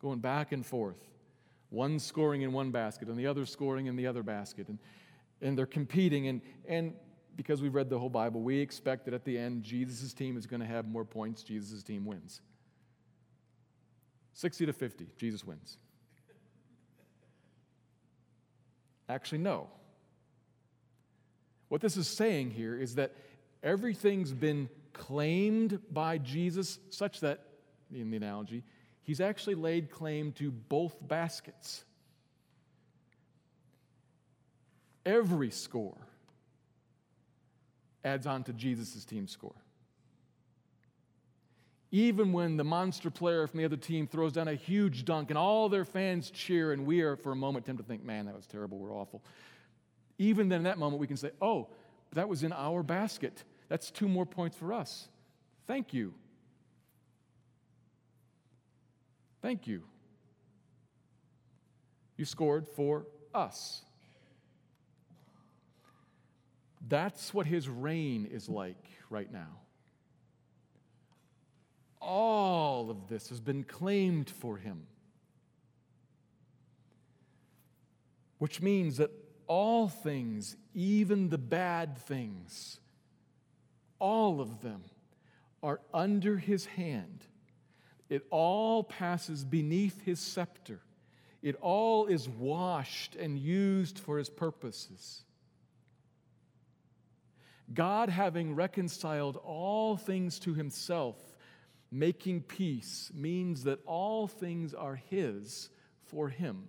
going 0.00 0.18
back 0.18 0.50
and 0.50 0.66
forth, 0.66 0.98
one 1.76 1.98
scoring 1.98 2.42
in 2.42 2.52
one 2.52 2.70
basket 2.70 3.08
and 3.08 3.16
the 3.16 3.26
other 3.26 3.46
scoring 3.46 3.86
in 3.86 3.96
the 3.96 4.06
other 4.06 4.22
basket. 4.22 4.68
And 4.68 4.78
and 5.40 5.56
they're 5.56 5.66
competing. 5.66 6.28
And, 6.28 6.40
and 6.66 6.94
because 7.36 7.60
we've 7.60 7.74
read 7.74 7.90
the 7.90 7.98
whole 7.98 8.08
Bible, 8.10 8.40
we 8.40 8.58
expect 8.58 9.04
that 9.06 9.14
at 9.14 9.24
the 9.24 9.36
end, 9.36 9.62
Jesus' 9.62 10.12
team 10.12 10.36
is 10.36 10.46
going 10.46 10.60
to 10.60 10.66
have 10.66 10.86
more 10.86 11.04
points. 11.04 11.42
Jesus' 11.42 11.82
team 11.82 12.04
wins. 12.04 12.40
60 14.34 14.66
to 14.66 14.72
50, 14.72 15.06
Jesus 15.16 15.44
wins. 15.44 15.78
Actually, 19.08 19.38
no. 19.38 19.68
What 21.68 21.80
this 21.80 21.96
is 21.96 22.08
saying 22.08 22.50
here 22.50 22.76
is 22.76 22.96
that 22.96 23.12
everything's 23.62 24.32
been 24.32 24.68
claimed 24.92 25.80
by 25.90 26.18
Jesus, 26.18 26.78
such 26.90 27.20
that, 27.20 27.40
in 27.94 28.10
the 28.10 28.16
analogy, 28.16 28.62
he's 29.06 29.22
actually 29.22 29.54
laid 29.54 29.90
claim 29.90 30.32
to 30.32 30.50
both 30.50 30.94
baskets. 31.00 31.86
every 35.06 35.50
score 35.50 35.96
adds 38.04 38.26
on 38.26 38.42
to 38.44 38.52
Jesus' 38.52 39.04
team 39.04 39.26
score. 39.26 39.54
Even 41.92 42.32
when 42.32 42.56
the 42.56 42.64
monster 42.64 43.10
player 43.10 43.46
from 43.46 43.58
the 43.58 43.64
other 43.64 43.76
team 43.76 44.06
throws 44.06 44.32
down 44.32 44.48
a 44.48 44.54
huge 44.54 45.04
dunk 45.04 45.30
and 45.30 45.38
all 45.38 45.68
their 45.68 45.84
fans 45.84 46.30
cheer, 46.30 46.72
and 46.72 46.84
we 46.84 47.00
are 47.00 47.16
for 47.16 47.32
a 47.32 47.36
moment 47.36 47.64
tempted 47.64 47.84
to 47.84 47.88
think, 47.88 48.04
man, 48.04 48.26
that 48.26 48.34
was 48.34 48.46
terrible, 48.46 48.78
we're 48.78 48.92
awful. 48.92 49.22
Even 50.18 50.48
then, 50.48 50.58
in 50.58 50.64
that 50.64 50.78
moment, 50.78 51.00
we 51.00 51.06
can 51.06 51.16
say, 51.16 51.30
oh, 51.40 51.68
that 52.12 52.28
was 52.28 52.42
in 52.42 52.52
our 52.52 52.82
basket. 52.82 53.44
That's 53.68 53.90
two 53.90 54.08
more 54.08 54.26
points 54.26 54.56
for 54.56 54.72
us. 54.72 55.08
Thank 55.66 55.94
you. 55.94 56.14
Thank 59.46 59.68
you. 59.68 59.84
You 62.16 62.24
scored 62.24 62.66
for 62.66 63.06
us. 63.32 63.80
That's 66.88 67.32
what 67.32 67.46
his 67.46 67.68
reign 67.68 68.26
is 68.28 68.48
like 68.48 68.84
right 69.08 69.32
now. 69.32 69.60
All 72.00 72.90
of 72.90 73.06
this 73.06 73.28
has 73.28 73.40
been 73.40 73.62
claimed 73.62 74.28
for 74.28 74.56
him. 74.56 74.88
Which 78.38 78.60
means 78.60 78.96
that 78.96 79.12
all 79.46 79.86
things, 79.86 80.56
even 80.74 81.28
the 81.28 81.38
bad 81.38 81.98
things, 81.98 82.80
all 84.00 84.40
of 84.40 84.60
them 84.62 84.82
are 85.62 85.80
under 85.94 86.36
his 86.36 86.66
hand. 86.66 87.26
It 88.08 88.26
all 88.30 88.84
passes 88.84 89.44
beneath 89.44 90.02
his 90.02 90.20
scepter. 90.20 90.80
It 91.42 91.56
all 91.60 92.06
is 92.06 92.28
washed 92.28 93.16
and 93.16 93.38
used 93.38 93.98
for 93.98 94.18
his 94.18 94.30
purposes. 94.30 95.24
God, 97.72 98.08
having 98.08 98.54
reconciled 98.54 99.36
all 99.36 99.96
things 99.96 100.38
to 100.40 100.54
himself, 100.54 101.16
making 101.90 102.42
peace, 102.42 103.10
means 103.14 103.64
that 103.64 103.80
all 103.86 104.28
things 104.28 104.72
are 104.72 104.96
his 104.96 105.68
for 106.04 106.28
him, 106.28 106.68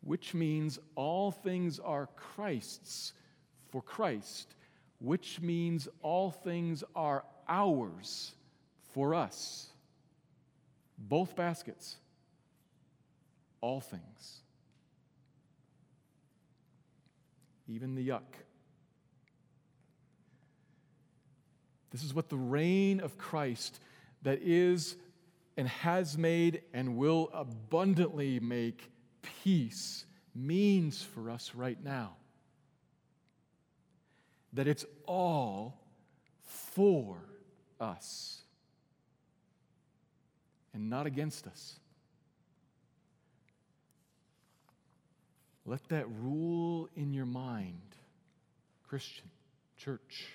which 0.00 0.32
means 0.32 0.78
all 0.94 1.32
things 1.32 1.80
are 1.80 2.08
Christ's 2.16 3.12
for 3.68 3.82
Christ, 3.82 4.54
which 5.00 5.40
means 5.40 5.88
all 6.02 6.30
things 6.30 6.84
are 6.94 7.24
ours 7.48 8.32
for 8.92 9.14
us. 9.14 9.69
Both 11.00 11.34
baskets, 11.34 11.96
all 13.60 13.80
things. 13.80 14.42
Even 17.66 17.94
the 17.94 18.06
yuck 18.06 18.22
This 21.90 22.04
is 22.04 22.14
what 22.14 22.28
the 22.28 22.36
reign 22.36 23.00
of 23.00 23.18
Christ 23.18 23.80
that 24.22 24.40
is 24.42 24.96
and 25.56 25.68
has 25.68 26.16
made 26.16 26.62
and 26.72 26.96
will 26.96 27.30
abundantly 27.34 28.38
make 28.40 28.90
peace 29.22 30.04
means 30.34 31.02
for 31.02 31.30
us 31.30 31.52
right 31.54 31.82
now. 31.82 32.16
That 34.52 34.68
it's 34.68 34.84
all 35.06 35.80
for 36.42 37.18
us 37.80 38.39
and 40.72 40.88
not 40.88 41.06
against 41.06 41.46
us. 41.46 41.80
Let 45.66 45.86
that 45.88 46.06
rule 46.20 46.88
in 46.96 47.12
your 47.12 47.26
mind, 47.26 47.94
Christian, 48.88 49.30
church. 49.76 50.28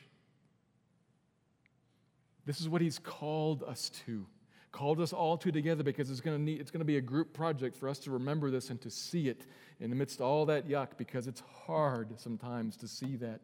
This 2.46 2.62
is 2.62 2.70
what 2.70 2.82
he's 2.82 3.00
called 3.00 3.64
us 3.64 3.90
to, 4.06 4.26
called 4.72 5.02
us 5.02 5.14
all 5.14 5.38
to 5.40 5.52
together 5.52 5.84
because 5.84 6.12
it's 6.12 6.22
going 6.22 6.38
to 6.38 6.42
need, 6.42 6.62
it's 6.62 6.72
going 6.72 6.80
to 6.80 6.86
be 6.86 6.98
a 6.98 7.02
group 7.02 7.34
project 7.34 7.76
for 7.76 7.90
us 7.90 8.00
to 8.00 8.12
remember 8.12 8.52
this 8.52 8.70
and 8.70 8.80
to 8.82 8.90
see 8.90 9.28
it 9.28 9.42
in 9.80 9.90
the 9.90 9.96
midst 9.96 10.20
of 10.20 10.26
all 10.28 10.46
that 10.46 10.70
yuck 10.70 10.90
because 10.98 11.28
it's 11.28 11.42
hard 11.66 12.20
sometimes 12.20 12.78
to 12.78 12.88
see 12.88 13.16
that. 13.18 13.42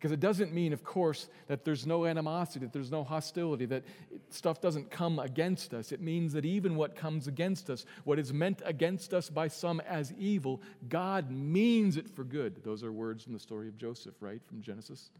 Because 0.00 0.12
it 0.12 0.20
doesn't 0.20 0.54
mean, 0.54 0.72
of 0.72 0.82
course, 0.82 1.28
that 1.46 1.62
there's 1.62 1.86
no 1.86 2.06
animosity, 2.06 2.64
that 2.64 2.72
there's 2.72 2.90
no 2.90 3.04
hostility, 3.04 3.66
that 3.66 3.84
stuff 4.30 4.58
doesn't 4.58 4.90
come 4.90 5.18
against 5.18 5.74
us. 5.74 5.92
It 5.92 6.00
means 6.00 6.32
that 6.32 6.46
even 6.46 6.74
what 6.74 6.96
comes 6.96 7.26
against 7.26 7.68
us, 7.68 7.84
what 8.04 8.18
is 8.18 8.32
meant 8.32 8.62
against 8.64 9.12
us 9.12 9.28
by 9.28 9.48
some 9.48 9.78
as 9.80 10.14
evil, 10.14 10.62
God 10.88 11.30
means 11.30 11.98
it 11.98 12.08
for 12.08 12.24
good. 12.24 12.64
Those 12.64 12.82
are 12.82 12.90
words 12.90 13.24
from 13.24 13.34
the 13.34 13.38
story 13.38 13.68
of 13.68 13.76
Joseph, 13.76 14.14
right? 14.20 14.40
From 14.46 14.62
Genesis. 14.62 15.10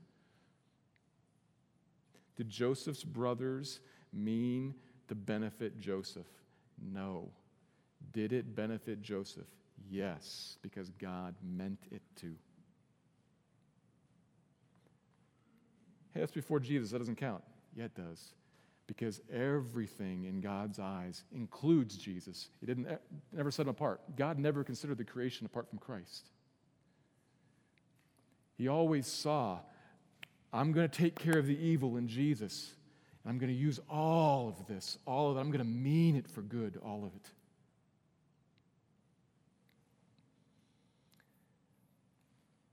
Did 2.36 2.48
Joseph's 2.48 3.04
brothers 3.04 3.80
mean 4.14 4.74
to 5.08 5.14
benefit 5.14 5.78
Joseph? 5.78 6.24
No. 6.82 7.28
Did 8.14 8.32
it 8.32 8.56
benefit 8.56 9.02
Joseph? 9.02 9.44
Yes, 9.90 10.56
because 10.62 10.88
God 10.98 11.34
meant 11.42 11.80
it 11.90 12.00
to. 12.22 12.34
Hey, 16.14 16.20
that's 16.20 16.32
before 16.32 16.60
Jesus. 16.60 16.90
That 16.90 16.98
doesn't 16.98 17.16
count. 17.16 17.42
Yeah, 17.76 17.84
it 17.84 17.94
does. 17.94 18.32
Because 18.86 19.20
everything 19.32 20.24
in 20.24 20.40
God's 20.40 20.78
eyes 20.78 21.22
includes 21.32 21.96
Jesus. 21.96 22.48
He 22.58 22.66
didn't 22.66 22.86
eh, 22.86 22.96
never 23.32 23.50
set 23.50 23.62
him 23.62 23.70
apart. 23.70 24.00
God 24.16 24.38
never 24.38 24.64
considered 24.64 24.98
the 24.98 25.04
creation 25.04 25.46
apart 25.46 25.68
from 25.68 25.78
Christ. 25.78 26.30
He 28.58 28.66
always 28.68 29.06
saw 29.06 29.60
I'm 30.52 30.72
going 30.72 30.88
to 30.88 30.98
take 30.98 31.14
care 31.14 31.38
of 31.38 31.46
the 31.46 31.56
evil 31.56 31.96
in 31.96 32.08
Jesus. 32.08 32.72
and 33.22 33.30
I'm 33.30 33.38
going 33.38 33.52
to 33.52 33.58
use 33.58 33.78
all 33.88 34.48
of 34.48 34.66
this, 34.66 34.98
all 35.06 35.30
of 35.30 35.36
it. 35.36 35.40
I'm 35.40 35.50
going 35.50 35.64
to 35.64 35.70
mean 35.70 36.16
it 36.16 36.28
for 36.28 36.42
good, 36.42 36.78
all 36.84 37.04
of 37.04 37.14
it. 37.14 37.30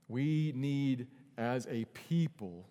We 0.08 0.52
need, 0.56 1.06
as 1.36 1.66
a 1.70 1.84
people, 2.08 2.66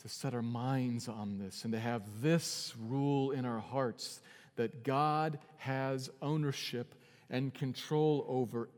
to 0.00 0.08
set 0.08 0.34
our 0.34 0.42
minds 0.42 1.08
on 1.08 1.38
this 1.38 1.64
and 1.64 1.72
to 1.72 1.80
have 1.80 2.02
this 2.22 2.74
rule 2.78 3.32
in 3.32 3.44
our 3.44 3.58
hearts 3.58 4.20
that 4.56 4.84
God 4.84 5.38
has 5.58 6.10
ownership 6.22 6.94
and 7.30 7.52
control 7.52 8.24
over 8.28 8.68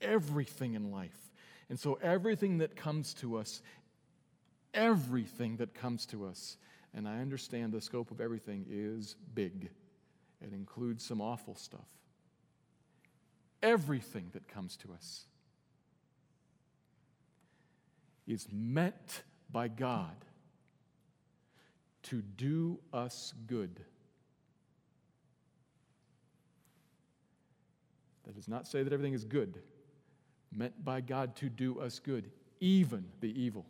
everything 0.00 0.74
in 0.74 0.90
life. 0.90 1.32
And 1.68 1.78
so, 1.78 1.98
everything 2.02 2.58
that 2.58 2.76
comes 2.76 3.14
to 3.14 3.36
us, 3.36 3.62
everything 4.74 5.56
that 5.56 5.74
comes 5.74 6.06
to 6.06 6.26
us, 6.26 6.56
and 6.94 7.08
I 7.08 7.20
understand 7.20 7.72
the 7.72 7.80
scope 7.80 8.10
of 8.10 8.20
everything 8.20 8.66
is 8.68 9.16
big, 9.34 9.70
it 10.40 10.52
includes 10.52 11.04
some 11.04 11.20
awful 11.20 11.54
stuff. 11.54 11.88
Everything 13.62 14.28
that 14.32 14.48
comes 14.48 14.76
to 14.78 14.92
us 14.92 15.24
is 18.26 18.46
meant 18.50 19.22
by 19.50 19.68
God 19.68 20.16
to 22.04 22.22
do 22.22 22.78
us 22.92 23.34
good. 23.46 23.80
That 28.24 28.34
does 28.34 28.48
not 28.48 28.66
say 28.66 28.82
that 28.82 28.92
everything 28.92 29.14
is 29.14 29.24
good, 29.24 29.58
meant 30.54 30.84
by 30.84 31.00
God 31.00 31.36
to 31.36 31.48
do 31.48 31.80
us 31.80 31.98
good, 31.98 32.30
even 32.60 33.04
the 33.20 33.40
evil. 33.40 33.66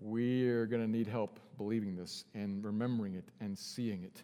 We're 0.00 0.66
going 0.66 0.82
to 0.82 0.90
need 0.90 1.06
help 1.06 1.38
believing 1.56 1.96
this 1.96 2.24
and 2.34 2.64
remembering 2.64 3.14
it 3.14 3.24
and 3.40 3.58
seeing 3.58 4.02
it. 4.02 4.22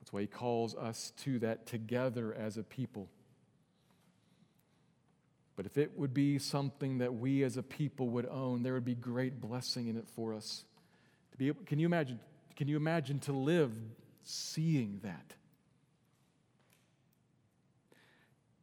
That's 0.00 0.12
why 0.12 0.22
He 0.22 0.26
calls 0.26 0.74
us 0.74 1.12
to 1.18 1.38
that 1.40 1.66
together 1.66 2.34
as 2.34 2.58
a 2.58 2.62
people. 2.62 3.08
But 5.56 5.66
if 5.66 5.78
it 5.78 5.96
would 5.96 6.12
be 6.12 6.38
something 6.38 6.98
that 6.98 7.14
we 7.14 7.44
as 7.44 7.56
a 7.56 7.62
people 7.62 8.08
would 8.10 8.26
own, 8.26 8.62
there 8.62 8.74
would 8.74 8.84
be 8.84 8.94
great 8.94 9.40
blessing 9.40 9.86
in 9.86 9.96
it 9.96 10.08
for 10.08 10.34
us. 10.34 10.64
To 11.32 11.38
be 11.38 11.48
able, 11.48 11.62
can 11.64 11.78
you 11.78 11.86
imagine? 11.86 12.18
Can 12.56 12.68
you 12.68 12.76
imagine 12.76 13.20
to 13.20 13.32
live 13.32 13.72
seeing 14.24 15.00
that? 15.02 15.34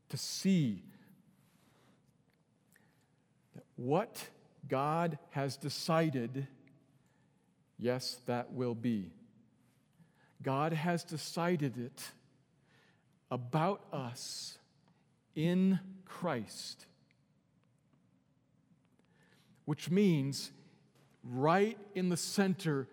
To 0.10 0.18
see 0.18 0.84
that 3.56 3.64
what 3.78 4.28
God 4.68 5.18
has 5.30 5.56
decided, 5.56 6.48
yes, 7.80 8.20
that 8.26 8.52
will 8.52 8.76
be. 8.76 9.12
God 10.44 10.74
has 10.74 11.04
decided 11.04 11.78
it 11.78 12.12
about 13.30 13.82
us 13.94 14.58
in 15.36 15.80
Christ. 16.20 16.86
Which 19.66 19.90
means, 19.90 20.52
right 21.24 21.78
in 21.96 22.10
the 22.10 22.18
center 22.18 22.88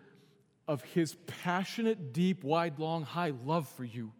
of 0.67 0.83
his 0.83 1.15
passionate, 1.27 2.13
deep, 2.13 2.43
wide, 2.43 2.79
long, 2.79 3.03
high 3.03 3.33
love 3.45 3.67
for 3.67 3.83
you. 3.83 4.11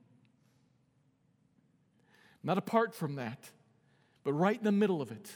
Not 2.43 2.57
apart 2.57 2.93
from 2.93 3.15
that, 3.15 3.49
but 4.23 4.33
right 4.33 4.57
in 4.57 4.63
the 4.63 4.71
middle 4.71 5.01
of 5.01 5.11
it. 5.11 5.29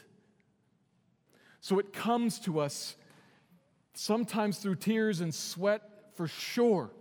So 1.62 1.80
it 1.80 1.94
comes 1.94 2.40
to 2.42 2.60
us 2.60 2.96
sometimes 3.94 4.58
through 4.58 4.76
tears 4.76 5.22
and 5.22 5.34
sweat 5.34 5.82
for 6.16 6.28
sure. 6.28 6.92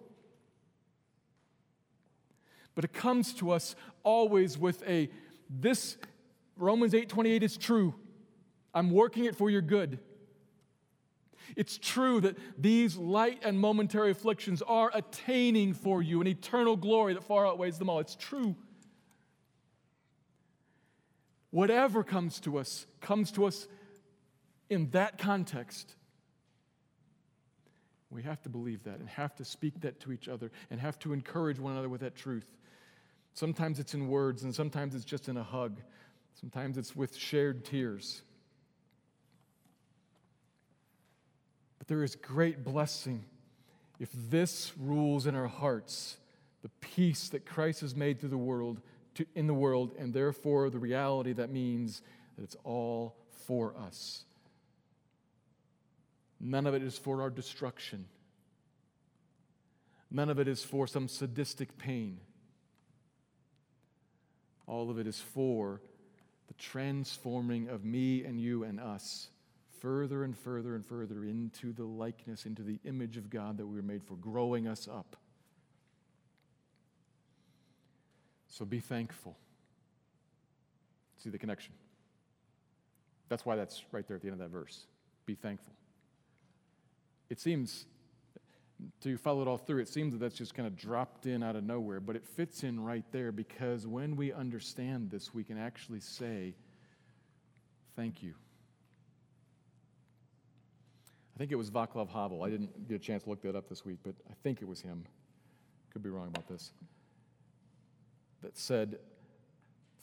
But 2.75 2.85
it 2.85 2.93
comes 2.93 3.35
to 3.35 3.51
us 3.51 3.75
always 4.03 4.57
with 4.59 4.87
a 4.89 5.11
this 5.51 5.97
Romans 6.57 6.95
8:28 6.95 7.43
is 7.43 7.57
true. 7.57 7.95
I'm 8.75 8.91
working 8.91 9.25
it 9.25 9.37
for 9.37 9.51
your 9.51 9.63
good. 9.63 9.99
It's 11.57 11.77
true 11.77 12.21
that 12.21 12.39
these 12.57 12.97
light 12.97 13.41
and 13.45 13.59
momentary 13.59 14.11
afflictions 14.11 14.63
are 14.63 14.91
attaining 14.95 15.75
for 15.75 16.03
you 16.03 16.21
an 16.21 16.27
eternal 16.27 16.77
glory 16.77 17.15
that 17.15 17.25
far 17.25 17.47
outweighs 17.47 17.79
them 17.79 17.91
all. 17.91 17.99
It's 17.99 18.17
true. 18.17 18.57
Whatever 21.51 22.03
comes 22.03 22.41
to 22.41 22.57
us, 22.57 22.87
comes 23.01 23.31
to 23.33 23.45
us 23.45 23.69
in 24.71 24.89
that 24.91 25.19
context. 25.19 25.95
We 28.09 28.23
have 28.23 28.41
to 28.43 28.49
believe 28.49 28.85
that 28.85 29.01
and 29.01 29.09
have 29.09 29.35
to 29.37 29.45
speak 29.45 29.81
that 29.81 30.01
to 30.01 30.13
each 30.13 30.29
other 30.29 30.51
and 30.71 30.81
have 30.81 30.99
to 31.01 31.13
encourage 31.13 31.59
one 31.59 31.73
another 31.73 31.89
with 31.89 32.01
that 32.01 32.15
truth. 32.15 32.57
Sometimes 33.35 33.79
it's 33.79 33.95
in 33.95 34.09
words, 34.09 34.45
and 34.45 34.55
sometimes 34.55 34.95
it's 34.95 35.05
just 35.05 35.29
in 35.29 35.37
a 35.37 35.43
hug. 35.43 35.81
Sometimes 36.35 36.79
it's 36.79 36.97
with 36.97 37.17
shared 37.17 37.65
tears. 37.65 38.23
But 41.79 41.89
there 41.89 42.03
is 42.03 42.15
great 42.15 42.65
blessing 42.65 43.25
if 43.99 44.11
this 44.31 44.73
rules 44.79 45.27
in 45.27 45.35
our 45.35 45.47
hearts 45.47 46.17
the 46.63 46.69
peace 46.81 47.29
that 47.31 47.45
Christ 47.45 47.81
has 47.81 47.95
made 47.95 48.21
through 48.21 48.31
the 48.31 48.39
world 48.39 48.81
to, 49.17 49.27
in 49.35 49.47
the 49.47 49.55
world, 49.55 49.95
and 49.99 50.15
therefore 50.15 50.71
the 50.71 50.79
reality 50.79 51.33
that 51.33 51.51
means 51.51 52.03
that 52.37 52.45
it's 52.45 52.57
all 52.65 53.17
for 53.47 53.75
us. 53.77 54.25
None 56.41 56.67
of 56.67 56.75
it 56.75 56.83
is 56.83 56.97
for 56.97 57.23
our 57.23 57.31
destruction. 57.31 58.07
None 60.11 60.29
of 60.29 60.39
it 60.39 60.49
is 60.49 60.65
for 60.65 60.87
some 60.87 61.09
sadistic 61.09 61.79
pain. 61.79 62.19
All 64.67 64.91
of 64.91 64.99
it 64.99 65.07
is 65.07 65.21
for 65.21 65.81
transforming 66.63 67.69
of 67.69 67.85
me 67.85 68.25
and 68.25 68.41
you 68.41 68.63
and 68.63 68.79
us 68.79 69.29
further 69.81 70.23
and 70.23 70.39
further 70.39 70.77
and 70.77 70.87
further 70.87 71.25
into 71.25 71.73
the 71.73 71.83
likeness, 71.83 72.47
into 72.47 72.63
the 72.63 72.79
image 72.85 73.17
of 73.17 73.29
God 73.29 73.59
that 73.59 73.67
we 73.67 73.75
were 73.75 73.83
made 73.83 74.03
for, 74.05 74.15
growing 74.15 74.69
us 74.69 74.87
up. 74.89 75.17
So 78.49 78.65
be 78.65 78.79
thankful. 78.79 79.37
See 81.19 81.31
the 81.31 81.39
connection. 81.39 81.73
That's 83.29 83.45
why 83.45 83.57
that's 83.57 83.83
right 83.91 84.07
there 84.07 84.17
at 84.17 84.23
the 84.23 84.29
end 84.29 84.41
of 84.41 84.51
that 84.51 84.57
verse. 84.57 84.87
Be 85.27 85.35
thankful. 85.35 85.73
It 87.29 87.41
seems 87.41 87.87
to 89.03 89.17
follow 89.17 89.43
it 89.43 89.49
all 89.49 89.59
through, 89.59 89.81
it 89.81 89.89
seems 89.89 90.13
that 90.13 90.19
that's 90.19 90.37
just 90.37 90.55
kind 90.55 90.67
of 90.67 90.77
dropped 90.77 91.27
in 91.27 91.43
out 91.43 91.57
of 91.57 91.65
nowhere, 91.65 92.01
but 92.01 92.17
it 92.17 92.27
fits 92.27 92.63
in 92.63 92.83
right 92.83 93.05
there 93.13 93.33
because 93.33 93.87
when 93.87 94.17
we 94.17 94.33
understand 94.33 95.11
this, 95.11 95.35
we 95.35 95.45
can 95.45 95.59
actually 95.59 96.01
say, 96.01 96.55
Thank 97.95 98.23
you. 98.23 98.33
I 101.35 101.39
think 101.39 101.53
it 101.53 101.57
was 101.57 101.71
Václav 101.71 102.09
Havel. 102.09 102.43
I 102.43 102.49
didn't 102.49 102.89
get 102.89 102.95
a 102.95 102.99
chance 102.99 103.25
to 103.25 103.31
look 103.31 103.43
that 103.43 103.55
up 103.55 103.69
this 103.69 103.85
week, 103.85 103.99
but 104.03 104.15
I 104.31 104.35
think 104.43 104.63
it 104.63 104.69
was 104.69 104.81
him. 104.81 105.05
Could 105.93 106.03
be 106.03 106.09
wrong 106.09 106.29
about 106.29 106.49
this. 106.49 106.73
That 108.43 108.57
said, 108.57 108.99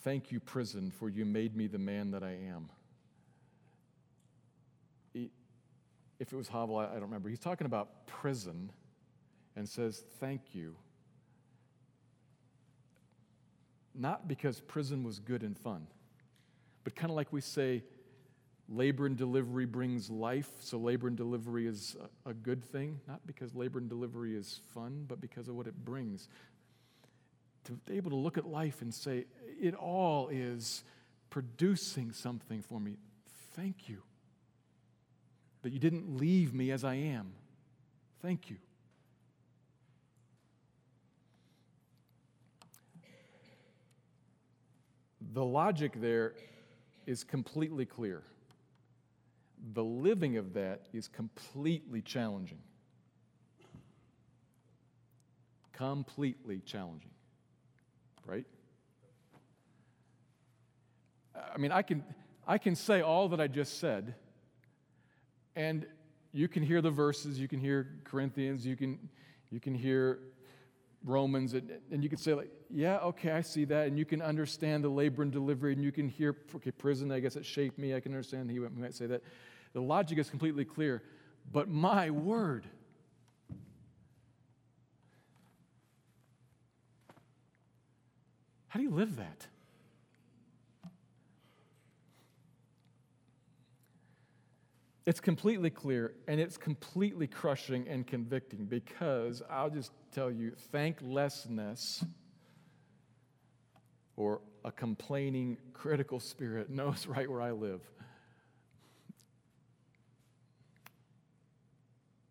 Thank 0.02 0.32
you, 0.32 0.40
prison, 0.40 0.92
for 0.92 1.10
you 1.10 1.26
made 1.26 1.56
me 1.56 1.68
the 1.68 1.78
man 1.78 2.12
that 2.12 2.24
I 2.24 2.32
am. 2.32 2.70
If 6.20 6.34
it 6.34 6.36
was 6.36 6.50
Havel, 6.50 6.78
I 6.78 6.94
don't 6.94 7.04
remember. 7.04 7.30
He's 7.30 7.40
talking 7.40 7.66
about 7.66 8.06
prison 8.06 8.72
and 9.56 9.68
says, 9.68 10.04
Thank 10.20 10.54
you. 10.54 10.76
Not 13.96 14.28
because 14.28 14.60
prison 14.62 15.04
was 15.04 15.20
good 15.20 15.44
and 15.44 15.58
fun, 15.58 15.88
but 16.84 16.96
kind 16.96 17.10
of 17.10 17.16
like 17.16 17.34
we 17.34 17.42
say, 17.42 17.84
labor 18.70 19.06
and 19.06 19.18
delivery 19.18 19.66
brings 19.66 20.10
life, 20.10 20.50
so 20.60 20.78
labor 20.78 21.08
and 21.08 21.18
delivery 21.18 21.68
is 21.68 21.98
a, 22.26 22.34
good 22.34 22.64
thing. 22.64 23.00
Not 23.08 23.26
because 23.26 23.56
labor 23.56 23.80
and 23.80 23.90
delivery 23.90 24.36
is 24.36 24.62
fun, 24.74 25.06
but 25.08 25.20
because 25.20 25.50
of 25.50 25.56
what 25.56 25.68
it 25.68 25.84
brings. 25.84 26.30
To 27.66 27.74
be 27.74 27.98
able 27.98 28.12
to 28.12 28.16
look 28.16 28.38
at 28.38 28.46
life 28.46 28.82
and 28.82 28.94
say, 28.94 29.26
it 29.60 29.74
all 29.74 30.30
is 30.30 30.84
producing 31.30 32.12
something 32.12 32.62
for 32.62 32.80
me. 32.80 32.98
Thank 33.56 33.90
you 33.90 34.04
that 35.62 35.74
you 35.74 35.80
didn't 35.80 36.18
leave 36.18 36.54
me 36.54 36.72
as 36.72 36.84
I 36.84 36.96
am. 36.96 37.32
Thank 38.22 38.50
you. 38.50 38.58
The 45.34 45.44
logic 45.44 45.94
there 46.00 46.34
is 47.06 47.24
completely 47.24 47.86
clear. 47.86 48.24
The 49.74 49.84
living 49.84 50.38
of 50.38 50.54
that 50.54 50.88
is 50.94 51.08
completely 51.08 52.02
challenging. 52.02 52.60
Completely 55.74 56.62
challenging. 56.66 57.12
Right? 58.26 58.46
I 61.36 61.58
mean, 61.58 61.72
I 61.72 61.82
can, 61.82 62.04
I 62.48 62.58
can 62.58 62.76
say 62.76 63.02
all 63.02 63.30
that 63.30 63.40
I 63.40 63.48
just 63.48 63.80
said 63.80 64.16
and 65.60 65.86
you 66.32 66.48
can 66.48 66.64
hear 66.64 66.82
the 66.82 66.90
verses, 66.90 67.38
you 67.38 67.50
can 67.50 67.60
hear 67.60 67.86
Corinthians, 68.06 68.66
you 68.66 68.78
can, 68.78 68.98
you 69.52 69.60
can 69.60 69.76
hear 69.76 70.20
Romans, 71.04 71.54
and, 71.54 71.70
and 71.92 72.02
you 72.02 72.08
can 72.08 72.18
say, 72.18 72.34
like, 72.34 72.50
yeah, 72.70 73.00
okay, 73.00 73.32
I 73.32 73.42
see 73.42 73.66
that. 73.66 73.88
And 73.88 74.00
you 74.00 74.06
can 74.06 74.22
understand 74.22 74.86
the 74.86 74.90
labor 74.90 75.22
and 75.22 75.34
delivery, 75.34 75.74
and 75.74 75.84
you 75.84 75.92
can 75.92 76.08
hear, 76.08 76.38
okay, 76.56 76.72
prison, 76.72 77.12
I 77.12 77.20
guess 77.20 77.36
it 77.36 77.46
shaped 77.46 77.78
me. 77.78 77.94
I 77.94 78.00
can 78.00 78.14
understand 78.14 78.50
he 78.50 78.60
might 78.60 78.94
say 78.94 79.06
that. 79.08 79.22
The 79.74 79.82
logic 79.82 80.18
is 80.18 80.30
completely 80.30 80.64
clear. 80.64 81.04
But 81.52 81.68
my 81.68 82.10
word, 82.10 82.66
how 88.70 88.80
do 88.80 88.84
you 88.86 88.92
live 88.92 89.18
that? 89.18 89.48
It's 95.10 95.20
completely 95.20 95.72
clear 95.72 96.14
and 96.28 96.40
it's 96.40 96.56
completely 96.56 97.26
crushing 97.26 97.88
and 97.88 98.06
convicting 98.06 98.66
because 98.66 99.42
I'll 99.50 99.72
just 99.72 99.92
tell 100.12 100.30
you 100.30 100.52
thanklessness 100.72 102.06
or 104.16 104.42
a 104.64 104.72
complaining, 104.72 105.58
critical 105.74 106.20
spirit 106.20 106.70
knows 106.70 107.08
right 107.08 107.28
where 107.28 107.42
I 107.42 107.50
live. 107.50 107.82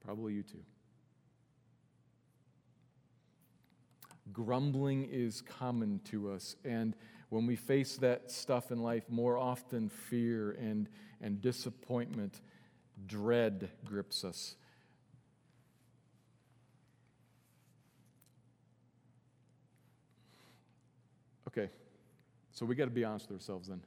Probably 0.05 0.35
you 0.35 0.45
too. 0.45 0.63
Grumbling 4.33 5.09
is 5.11 5.41
common 5.41 6.01
to 6.11 6.31
us, 6.31 6.55
and 6.65 6.95
when 7.31 7.45
we 7.45 7.57
face 7.57 7.97
that 7.97 8.31
stuff 8.31 8.71
in 8.71 8.85
life, 8.85 9.03
more 9.09 9.37
often 9.37 9.89
fear 9.89 10.53
and, 10.53 10.89
and 11.21 11.43
disappointment 11.43 12.41
dread 13.09 13.71
grips 13.85 14.25
us. 14.25 14.55
Okay, 21.49 21.71
so 22.53 22.67
we 22.67 22.75
got 22.75 22.85
to 22.85 22.91
be 22.91 23.05
honest 23.05 23.29
with 23.31 23.41
ourselves 23.41 23.69
then. 23.69 23.81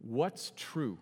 What's 0.00 0.52
true? 0.56 0.98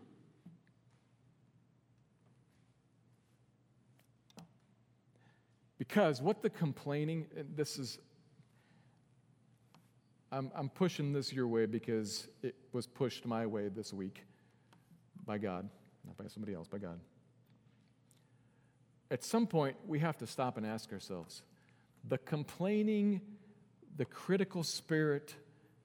Because 5.78 6.20
what 6.20 6.42
the 6.42 6.50
complaining, 6.50 7.26
this 7.54 7.78
is, 7.78 7.98
I'm, 10.30 10.50
I'm 10.54 10.68
pushing 10.68 11.12
this 11.12 11.32
your 11.32 11.46
way 11.46 11.64
because 11.64 12.28
it 12.42 12.54
was 12.72 12.86
pushed 12.86 13.24
my 13.24 13.46
way 13.46 13.68
this 13.68 13.92
week 13.92 14.24
by 15.30 15.38
God, 15.38 15.68
not 16.04 16.16
by 16.16 16.26
somebody 16.26 16.54
else, 16.54 16.66
by 16.66 16.78
God. 16.78 16.98
At 19.12 19.22
some 19.22 19.46
point, 19.46 19.76
we 19.86 20.00
have 20.00 20.18
to 20.18 20.26
stop 20.26 20.56
and 20.56 20.66
ask 20.66 20.92
ourselves 20.92 21.42
the 22.02 22.18
complaining, 22.18 23.20
the 23.96 24.06
critical 24.06 24.64
spirit, 24.64 25.36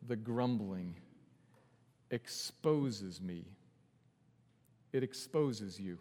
the 0.08 0.16
grumbling 0.16 0.96
exposes 2.10 3.22
me. 3.22 3.46
It 4.92 5.04
exposes 5.04 5.80
you. 5.80 6.00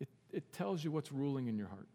It, 0.00 0.08
it 0.32 0.52
tells 0.52 0.82
you 0.82 0.90
what's 0.90 1.12
ruling 1.12 1.46
in 1.46 1.56
your 1.56 1.68
heart. 1.68 1.86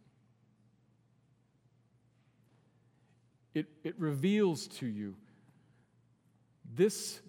It, 3.54 3.66
it 3.84 4.00
reveals 4.00 4.68
to 4.80 4.86
you 4.86 5.18
this 6.74 7.20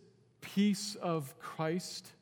peace 0.40 0.94
of 1.02 1.36
Christ 1.40 2.12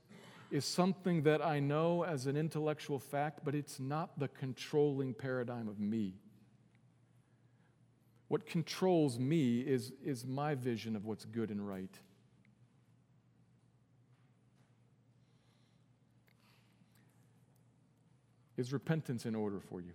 is 0.52 0.66
something 0.66 1.22
that 1.22 1.44
I 1.44 1.60
know 1.60 2.04
as 2.04 2.26
an 2.26 2.36
intellectual 2.36 2.98
fact, 2.98 3.40
but 3.42 3.54
it's 3.54 3.80
not 3.80 4.18
the 4.18 4.28
controlling 4.28 5.14
paradigm 5.14 5.66
of 5.66 5.80
me. 5.80 6.12
What 8.28 8.44
controls 8.44 9.18
me 9.18 9.60
is, 9.60 9.92
is 10.04 10.26
my 10.26 10.54
vision 10.54 10.94
of 10.94 11.06
what's 11.06 11.24
good 11.24 11.50
and 11.50 11.66
right. 11.66 11.98
Is 18.58 18.74
repentance 18.74 19.24
in 19.24 19.34
order 19.34 19.58
for 19.58 19.80
you? 19.80 19.94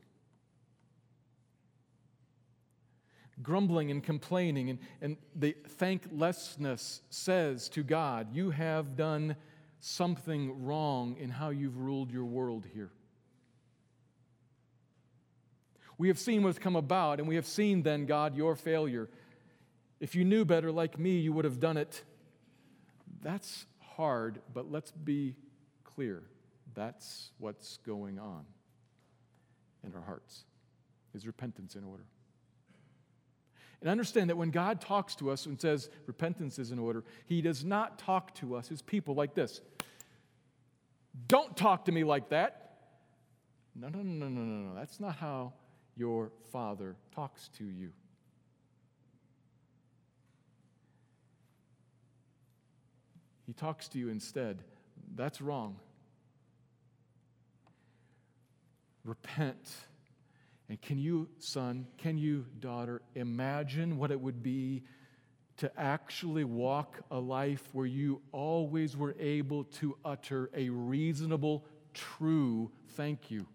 Grumbling 3.44 3.92
and 3.92 4.04
complaining 4.04 4.72
and, 4.72 4.80
and 5.02 5.18
the 5.36 5.56
thanklessness 5.68 7.04
says 7.12 7.70
to 7.70 7.84
God, 7.84 8.34
You 8.34 8.50
have 8.50 8.96
done 8.96 9.36
something 9.80 10.66
wrong 10.66 11.16
in 11.18 11.30
how 11.30 11.50
you've 11.50 11.78
ruled 11.78 12.12
your 12.12 12.26
world 12.26 12.66
here. 12.74 12.92
We 15.98 16.10
have 16.10 16.20
seen 16.20 16.44
what's 16.44 16.60
come 16.60 16.76
about, 16.76 17.20
and 17.20 17.28
we 17.28 17.36
have 17.36 17.48
seen 17.48 17.82
then, 17.82 18.06
God, 18.06 18.36
your 18.36 18.56
failure. 18.56 19.10
If 20.00 20.14
you 20.14 20.24
knew 20.24 20.46
better, 20.46 20.72
like 20.72 21.00
me, 21.00 21.18
you 21.18 21.34
would 21.34 21.46
have 21.46 21.60
done 21.60 21.78
it. 21.78 22.04
That's 23.22 23.66
hard, 23.80 24.40
but 24.54 24.72
let's 24.72 24.92
be 24.92 25.36
clear. 25.84 26.24
That's 26.76 27.32
what's 27.40 27.78
going 27.78 28.20
on 28.20 28.46
in 29.84 29.94
our 29.96 30.02
hearts. 30.02 30.46
Is 31.16 31.26
repentance 31.26 31.76
in 31.76 31.84
order? 31.84 32.04
And 33.82 33.90
understand 33.90 34.30
that 34.30 34.38
when 34.38 34.50
God 34.50 34.82
talks 34.82 35.16
to 35.18 35.30
us 35.30 35.46
and 35.46 35.60
says 35.60 35.90
repentance 36.08 36.58
is 36.58 36.72
in 36.72 36.80
order, 36.80 37.04
He 37.26 37.42
does 37.42 37.64
not 37.64 38.00
talk 38.00 38.34
to 38.36 38.56
us, 38.56 38.68
His 38.68 38.82
people, 38.82 39.14
like 39.14 39.36
this. 39.36 39.62
Don't 41.28 41.56
talk 41.56 41.86
to 41.86 41.92
me 41.92 42.04
like 42.04 42.30
that. 42.30 42.78
No, 43.76 43.90
no, 43.90 44.02
no, 44.02 44.28
no, 44.28 44.42
no, 44.42 44.70
no. 44.70 44.76
That's 44.76 45.00
not 45.00 45.16
how 45.16 45.54
your 45.96 46.32
Father 46.52 46.96
talks 47.14 47.50
to 47.58 47.64
you. 47.64 47.92
He 53.46 53.54
talks 53.54 53.88
to 53.90 54.00
you 54.00 54.10
instead. 54.10 54.64
That's 55.16 55.40
wrong. 55.40 55.78
Repent 59.06 59.70
and 60.70 60.82
can 60.82 60.98
you, 60.98 61.30
son, 61.40 61.88
can 61.98 62.18
you, 62.18 62.46
daughter, 62.60 63.02
imagine 63.16 63.98
what 63.98 64.12
it 64.12 64.20
would 64.20 64.44
be 64.44 64.84
to 65.58 65.72
actually 65.80 66.44
walk 66.44 67.00
a 67.10 67.18
life 67.18 67.64
where 67.72 67.86
you 67.86 68.22
always 68.32 68.96
were 68.96 69.16
able 69.20 69.64
to 69.64 69.98
utter 70.04 70.50
a 70.54 70.70
reasonable, 70.70 71.66
true 71.94 72.70
thank 72.90 73.32
you? 73.32 73.48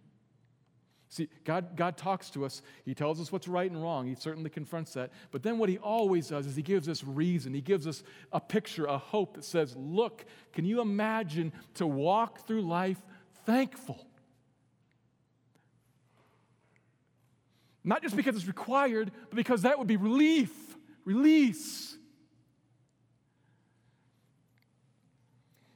See, 1.12 1.28
God, 1.44 1.76
God 1.76 1.98
talks 1.98 2.30
to 2.30 2.46
us. 2.46 2.62
He 2.86 2.94
tells 2.94 3.20
us 3.20 3.30
what's 3.30 3.46
right 3.46 3.70
and 3.70 3.82
wrong. 3.82 4.06
He 4.06 4.14
certainly 4.14 4.48
confronts 4.48 4.94
that. 4.94 5.12
But 5.30 5.42
then 5.42 5.58
what 5.58 5.68
He 5.68 5.76
always 5.76 6.28
does 6.28 6.46
is 6.46 6.56
He 6.56 6.62
gives 6.62 6.88
us 6.88 7.04
reason. 7.04 7.52
He 7.52 7.60
gives 7.60 7.86
us 7.86 8.02
a 8.32 8.40
picture, 8.40 8.86
a 8.86 8.96
hope 8.96 9.34
that 9.34 9.44
says, 9.44 9.76
Look, 9.76 10.24
can 10.54 10.64
you 10.64 10.80
imagine 10.80 11.52
to 11.74 11.86
walk 11.86 12.46
through 12.46 12.62
life 12.62 12.96
thankful? 13.44 14.06
Not 17.84 18.02
just 18.02 18.16
because 18.16 18.36
it's 18.36 18.46
required, 18.46 19.10
but 19.28 19.36
because 19.36 19.62
that 19.62 19.78
would 19.78 19.88
be 19.88 19.96
relief, 19.96 20.52
release. 21.04 21.96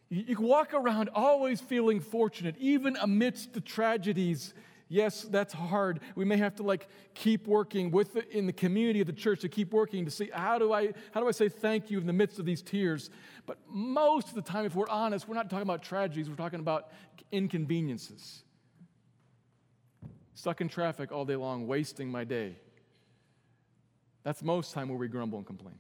You, 0.09 0.25
you 0.29 0.37
can 0.37 0.45
walk 0.45 0.73
around 0.73 1.11
always 1.15 1.61
feeling 1.61 2.01
fortunate, 2.01 2.55
even 2.59 2.97
amidst 3.01 3.55
the 3.55 3.61
tragedies. 3.61 4.55
Yes, 4.89 5.23
that's 5.23 5.53
hard. 5.53 5.99
We 6.15 6.25
may 6.25 6.37
have 6.37 6.55
to 6.57 6.63
like 6.63 6.89
keep 7.15 7.49
working 7.49 7.91
with 7.91 8.15
the, 8.15 8.37
in 8.37 8.47
the 8.47 8.53
community 8.53 9.01
of 9.01 9.09
the 9.09 9.13
church 9.13 9.41
to 9.41 9.49
keep 9.49 9.73
working 9.73 10.05
to 10.05 10.11
see 10.13 10.31
how 10.33 10.61
do 10.61 10.73
I 10.73 10.93
how 11.11 11.21
do 11.21 11.27
I 11.27 11.33
say 11.33 11.49
thank 11.49 11.91
you 11.91 11.99
in 11.99 12.07
the 12.07 12.13
midst 12.13 12.39
of 12.39 12.45
these 12.47 12.63
tears. 12.63 13.11
But 13.47 13.59
most 13.69 14.29
of 14.29 14.35
the 14.35 14.43
time, 14.43 14.65
if 14.65 14.77
we're 14.77 14.89
honest, 14.89 15.27
we're 15.27 15.35
not 15.35 15.51
talking 15.51 15.65
about 15.65 15.83
tragedies. 15.83 16.31
We're 16.31 16.37
talking 16.37 16.61
about 16.61 16.93
inconveniences 17.33 18.45
stuck 20.37 20.61
in 20.61 20.69
traffic 20.69 21.11
all 21.11 21.25
day 21.25 21.35
long, 21.35 21.67
wasting 21.67 22.11
my 22.11 22.23
day. 22.23 22.57
That's 24.23 24.43
most 24.43 24.75
time 24.75 24.89
where 24.89 24.99
we 24.99 25.09
grumble 25.09 25.39
and 25.39 25.47
complain. 25.47 25.77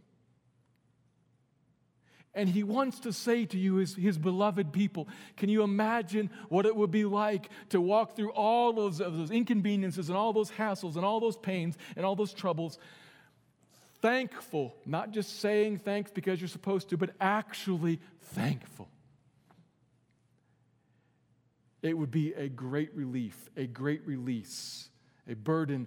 And 2.34 2.48
he 2.48 2.62
wants 2.62 3.00
to 3.00 3.12
say 3.12 3.44
to 3.46 3.58
you, 3.58 3.76
his, 3.76 3.94
his 3.94 4.18
beloved 4.18 4.72
people, 4.72 5.08
can 5.36 5.48
you 5.48 5.62
imagine 5.62 6.30
what 6.48 6.66
it 6.66 6.74
would 6.74 6.90
be 6.90 7.04
like 7.04 7.50
to 7.70 7.80
walk 7.80 8.16
through 8.16 8.30
all 8.32 8.72
those, 8.72 8.98
those 8.98 9.30
inconveniences 9.30 10.08
and 10.08 10.16
all 10.16 10.32
those 10.32 10.50
hassles 10.50 10.96
and 10.96 11.04
all 11.04 11.20
those 11.20 11.36
pains 11.36 11.76
and 11.94 12.04
all 12.04 12.16
those 12.16 12.32
troubles, 12.32 12.78
thankful, 14.00 14.74
not 14.86 15.10
just 15.10 15.40
saying 15.40 15.78
thanks 15.78 16.10
because 16.10 16.40
you're 16.40 16.48
supposed 16.48 16.88
to, 16.90 16.96
but 16.96 17.10
actually 17.20 18.00
thankful? 18.20 18.88
It 21.86 21.96
would 21.96 22.10
be 22.10 22.32
a 22.34 22.48
great 22.48 22.94
relief, 22.94 23.50
a 23.56 23.66
great 23.66 24.06
release, 24.06 24.90
a 25.28 25.34
burden 25.34 25.86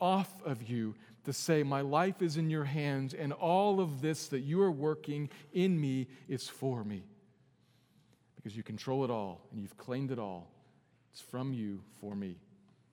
off 0.00 0.30
of 0.44 0.62
you 0.62 0.94
to 1.24 1.32
say, 1.32 1.62
My 1.62 1.80
life 1.80 2.22
is 2.22 2.36
in 2.36 2.50
your 2.50 2.64
hands, 2.64 3.14
and 3.14 3.32
all 3.32 3.80
of 3.80 4.00
this 4.00 4.28
that 4.28 4.40
you 4.40 4.62
are 4.62 4.70
working 4.70 5.28
in 5.52 5.80
me 5.80 6.08
is 6.28 6.48
for 6.48 6.84
me. 6.84 7.04
because 8.36 8.56
you 8.56 8.62
control 8.62 9.04
it 9.04 9.10
all 9.10 9.46
and 9.52 9.60
you've 9.60 9.76
claimed 9.76 10.10
it 10.10 10.18
all. 10.18 10.50
It's 11.12 11.20
from 11.20 11.52
you 11.52 11.82
for 12.00 12.14
me. 12.14 12.38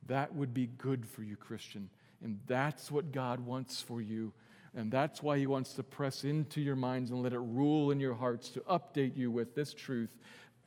That 0.07 0.35
would 0.35 0.53
be 0.53 0.67
good 0.67 1.05
for 1.05 1.23
you, 1.23 1.37
Christian. 1.37 1.89
And 2.21 2.39
that's 2.47 2.91
what 2.91 3.11
God 3.13 3.39
wants 3.39 3.81
for 3.81 4.01
you. 4.01 4.33
And 4.75 4.91
that's 4.91 5.23
why 5.23 5.37
He 5.37 5.47
wants 5.47 5.73
to 5.73 5.83
press 5.83 6.23
into 6.25 6.59
your 6.59 6.75
minds 6.75 7.11
and 7.11 7.23
let 7.23 7.31
it 7.33 7.39
rule 7.39 7.91
in 7.91 7.99
your 7.99 8.13
hearts 8.15 8.49
to 8.49 8.59
update 8.61 9.15
you 9.15 9.31
with 9.31 9.55
this 9.55 9.73
truth 9.73 10.09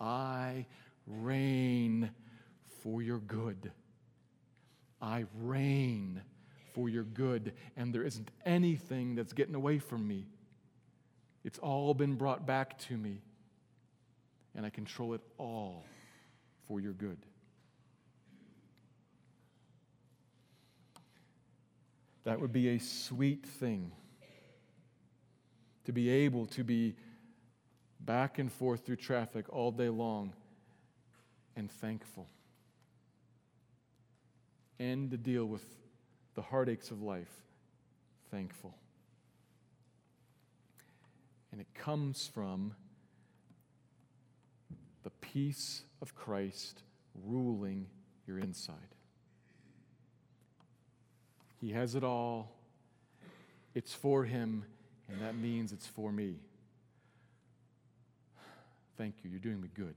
I 0.00 0.66
reign 1.11 2.11
for 2.83 3.03
your 3.03 3.18
good. 3.18 3.73
I 5.01 5.25
reign 5.38 6.23
for 6.75 6.88
your 6.88 7.05
good, 7.05 7.55
and 7.77 7.94
there 7.94 8.03
isn't 8.03 8.31
anything 8.44 9.14
that's 9.14 9.33
getting 9.33 9.55
away 9.55 9.79
from 9.79 10.07
me. 10.07 10.27
It's 11.44 11.59
all 11.59 11.94
been 11.94 12.16
brought 12.16 12.46
back 12.46 12.79
to 12.81 12.96
me, 12.96 13.23
and 14.55 14.64
I 14.64 14.70
control 14.70 15.14
it 15.14 15.23
all 15.38 15.85
for 16.68 16.81
your 16.81 16.92
good. 16.92 17.18
That 22.25 22.40
would 22.40 22.53
be 22.53 22.68
a 22.68 22.79
sweet 22.79 23.46
thing 23.46 23.92
to 25.87 25.92
be 25.92 26.11
able 26.11 26.46
to 26.46 26.62
be 26.62 26.94
back 27.99 28.38
and 28.38 28.53
forth 28.53 28.85
through 28.85 28.96
traffic 28.96 29.46
all 29.49 29.73
day 29.73 29.88
long 29.88 30.35
and 31.56 31.70
thankful. 31.70 32.28
And 34.78 35.10
to 35.10 35.16
deal 35.16 35.44
with 35.44 35.64
the 36.34 36.42
heartaches 36.42 36.90
of 36.90 37.02
life, 37.02 37.32
thankful. 38.30 38.74
And 41.52 41.60
it 41.60 41.66
comes 41.74 42.30
from 42.32 42.74
the 45.02 45.10
peace 45.10 45.82
of 46.00 46.14
Christ 46.14 46.82
ruling 47.26 47.86
your 48.26 48.38
inside. 48.38 48.76
He 51.60 51.72
has 51.72 51.94
it 51.94 52.04
all. 52.04 52.52
It's 53.74 53.92
for 53.92 54.24
him, 54.24 54.64
and 55.08 55.20
that 55.20 55.36
means 55.36 55.72
it's 55.72 55.86
for 55.86 56.10
me. 56.10 56.36
Thank 58.96 59.16
you. 59.22 59.30
You're 59.30 59.40
doing 59.40 59.60
me 59.60 59.68
good. 59.74 59.94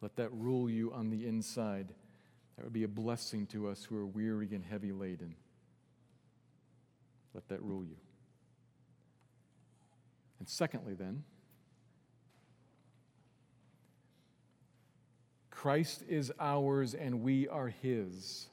Let 0.00 0.16
that 0.16 0.32
rule 0.32 0.70
you 0.70 0.92
on 0.92 1.10
the 1.10 1.26
inside. 1.26 1.88
That 2.56 2.64
would 2.64 2.72
be 2.72 2.84
a 2.84 2.88
blessing 2.88 3.46
to 3.48 3.68
us 3.68 3.84
who 3.84 3.96
are 3.96 4.06
weary 4.06 4.48
and 4.52 4.64
heavy 4.64 4.92
laden. 4.92 5.34
Let 7.34 7.48
that 7.48 7.62
rule 7.62 7.84
you. 7.84 7.96
And 10.38 10.48
secondly, 10.48 10.94
then, 10.94 11.24
Christ 15.50 16.04
is 16.08 16.32
ours 16.38 16.94
and 16.94 17.20
we 17.20 17.48
are 17.48 17.66
his, 17.66 18.46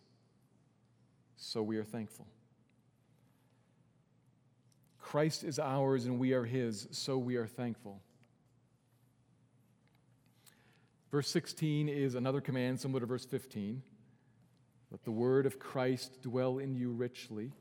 so 1.36 1.62
we 1.62 1.78
are 1.78 1.84
thankful. 1.84 2.26
Christ 5.00 5.44
is 5.44 5.60
ours 5.60 6.06
and 6.06 6.18
we 6.18 6.34
are 6.34 6.46
his, 6.46 6.88
so 6.90 7.20
we 7.20 7.36
are 7.36 7.46
thankful. 7.46 8.02
Verse 11.16 11.30
16 11.30 11.88
is 11.88 12.16
another 12.16 12.42
command 12.42 12.82
similar 12.82 13.00
to 13.00 13.06
verse 13.06 13.24
15. 13.24 13.82
Let 14.92 15.06
the 15.06 15.12
word 15.12 15.46
of 15.46 15.60
Christ 15.60 16.22
dwell 16.22 16.58
in 16.58 16.76
you 16.76 16.92
richly. 16.92 17.54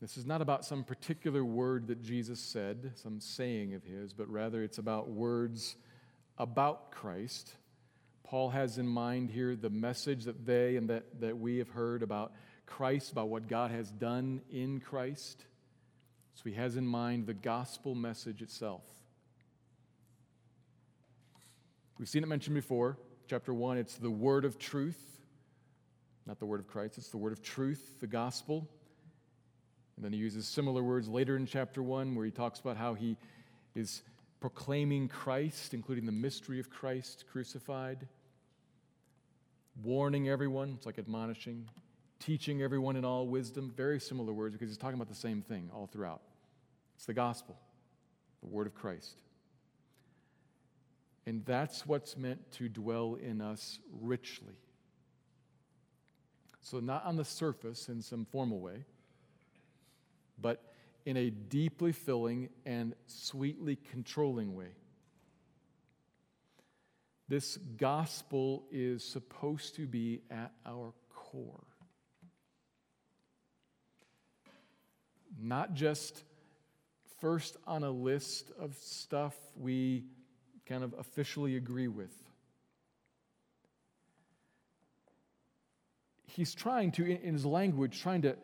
This 0.00 0.16
is 0.16 0.26
not 0.26 0.42
about 0.42 0.64
some 0.64 0.82
particular 0.82 1.44
word 1.44 1.86
that 1.86 2.02
Jesus 2.02 2.40
said, 2.40 2.90
some 2.96 3.20
saying 3.20 3.74
of 3.74 3.84
his, 3.84 4.12
but 4.12 4.28
rather 4.28 4.64
it's 4.64 4.78
about 4.78 5.10
words 5.10 5.76
about 6.38 6.90
Christ 6.90 7.54
Paul 8.24 8.50
has 8.50 8.78
in 8.78 8.88
mind 8.88 9.30
here 9.30 9.54
the 9.54 9.70
message 9.70 10.24
that 10.24 10.44
they 10.44 10.74
and 10.74 10.90
that, 10.90 11.20
that 11.20 11.38
we 11.38 11.58
have 11.58 11.68
heard 11.68 12.02
about 12.02 12.32
Christ, 12.66 13.12
about 13.12 13.28
what 13.28 13.46
God 13.46 13.70
has 13.70 13.92
done 13.92 14.40
in 14.50 14.80
Christ. 14.80 15.44
So 16.34 16.42
he 16.50 16.56
has 16.56 16.76
in 16.76 16.84
mind 16.84 17.28
the 17.28 17.34
gospel 17.34 17.94
message 17.94 18.42
itself. 18.42 18.82
We've 21.98 22.08
seen 22.08 22.22
it 22.22 22.26
mentioned 22.26 22.54
before. 22.54 22.98
Chapter 23.28 23.52
1, 23.52 23.78
it's 23.78 23.96
the 23.96 24.10
word 24.10 24.44
of 24.44 24.58
truth, 24.58 25.20
not 26.26 26.38
the 26.38 26.46
word 26.46 26.60
of 26.60 26.68
Christ, 26.68 26.98
it's 26.98 27.08
the 27.08 27.16
word 27.16 27.32
of 27.32 27.42
truth, 27.42 27.98
the 28.00 28.06
gospel. 28.06 28.68
And 29.96 30.04
then 30.04 30.12
he 30.12 30.18
uses 30.18 30.46
similar 30.46 30.82
words 30.82 31.08
later 31.08 31.36
in 31.36 31.46
chapter 31.46 31.82
1 31.82 32.14
where 32.14 32.24
he 32.24 32.30
talks 32.30 32.60
about 32.60 32.76
how 32.76 32.94
he 32.94 33.16
is 33.74 34.02
proclaiming 34.40 35.08
Christ, 35.08 35.74
including 35.74 36.06
the 36.06 36.12
mystery 36.12 36.60
of 36.60 36.70
Christ 36.70 37.24
crucified 37.32 38.06
warning 39.82 40.28
everyone, 40.28 40.74
it's 40.76 40.86
like 40.86 40.98
admonishing, 40.98 41.68
teaching 42.20 42.62
everyone 42.62 42.96
in 42.96 43.04
all 43.04 43.26
wisdom, 43.26 43.72
very 43.76 44.00
similar 44.00 44.32
words 44.32 44.54
because 44.54 44.68
he's 44.68 44.78
talking 44.78 44.94
about 44.94 45.08
the 45.08 45.14
same 45.14 45.42
thing 45.42 45.70
all 45.74 45.86
throughout. 45.86 46.22
It's 46.96 47.06
the 47.06 47.14
gospel, 47.14 47.56
the 48.42 48.48
word 48.48 48.66
of 48.66 48.74
Christ. 48.74 49.16
And 51.26 51.44
that's 51.44 51.84
what's 51.84 52.16
meant 52.16 52.52
to 52.52 52.68
dwell 52.68 53.16
in 53.20 53.40
us 53.40 53.80
richly. 54.00 54.54
So, 56.60 56.78
not 56.80 57.04
on 57.04 57.16
the 57.16 57.24
surface 57.24 57.88
in 57.88 58.00
some 58.00 58.24
formal 58.24 58.60
way, 58.60 58.84
but 60.40 60.62
in 61.04 61.16
a 61.16 61.30
deeply 61.30 61.92
filling 61.92 62.48
and 62.64 62.94
sweetly 63.06 63.76
controlling 63.76 64.54
way. 64.54 64.70
This 67.28 67.56
gospel 67.56 68.64
is 68.70 69.04
supposed 69.04 69.76
to 69.76 69.86
be 69.86 70.22
at 70.30 70.52
our 70.64 70.92
core. 71.14 71.64
Not 75.40 75.74
just 75.74 76.22
first 77.20 77.56
on 77.66 77.82
a 77.82 77.90
list 77.90 78.50
of 78.58 78.76
stuff 78.76 79.34
we 79.56 80.04
kind 80.66 80.82
of 80.82 80.94
officially 80.98 81.56
agree 81.56 81.88
with. 81.88 82.12
He's 86.26 86.54
trying 86.54 86.92
to, 86.92 87.04
in 87.04 87.32
his 87.32 87.46
language, 87.46 88.00
trying 88.00 88.22
to 88.22 88.36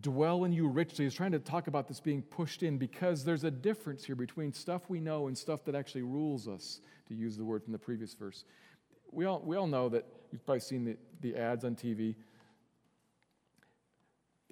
dwell 0.00 0.44
in 0.44 0.52
you 0.52 0.68
richly. 0.68 1.04
He's 1.04 1.14
trying 1.14 1.32
to 1.32 1.38
talk 1.38 1.66
about 1.66 1.88
this 1.88 2.00
being 2.00 2.22
pushed 2.22 2.62
in 2.62 2.78
because 2.78 3.24
there's 3.24 3.44
a 3.44 3.50
difference 3.50 4.04
here 4.04 4.14
between 4.14 4.52
stuff 4.52 4.82
we 4.88 5.00
know 5.00 5.26
and 5.26 5.36
stuff 5.36 5.64
that 5.64 5.74
actually 5.74 6.02
rules 6.02 6.46
us 6.46 6.80
to 7.08 7.14
use 7.14 7.36
the 7.36 7.44
word 7.44 7.62
from 7.62 7.72
the 7.72 7.78
previous 7.78 8.14
verse. 8.14 8.44
We 9.10 9.24
all, 9.24 9.42
we 9.44 9.56
all 9.56 9.66
know 9.66 9.88
that 9.88 10.06
you've 10.30 10.44
probably 10.44 10.60
seen 10.60 10.84
the, 10.84 10.96
the 11.20 11.36
ads 11.36 11.64
on 11.64 11.74
TV. 11.74 12.14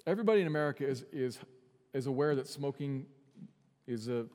Everybody 0.07 0.41
in 0.41 0.47
America 0.47 0.87
is, 0.87 1.05
is, 1.11 1.39
is 1.93 2.07
aware 2.07 2.35
that 2.35 2.47
smoking 2.47 3.05
is 3.87 4.07
a, 4.07 4.25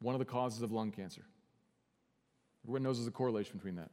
one 0.00 0.14
of 0.14 0.18
the 0.18 0.24
causes 0.24 0.62
of 0.62 0.72
lung 0.72 0.90
cancer. 0.90 1.22
Everyone 2.64 2.82
knows 2.82 2.98
there's 2.98 3.08
a 3.08 3.10
correlation 3.10 3.56
between 3.56 3.76
that. 3.76 3.90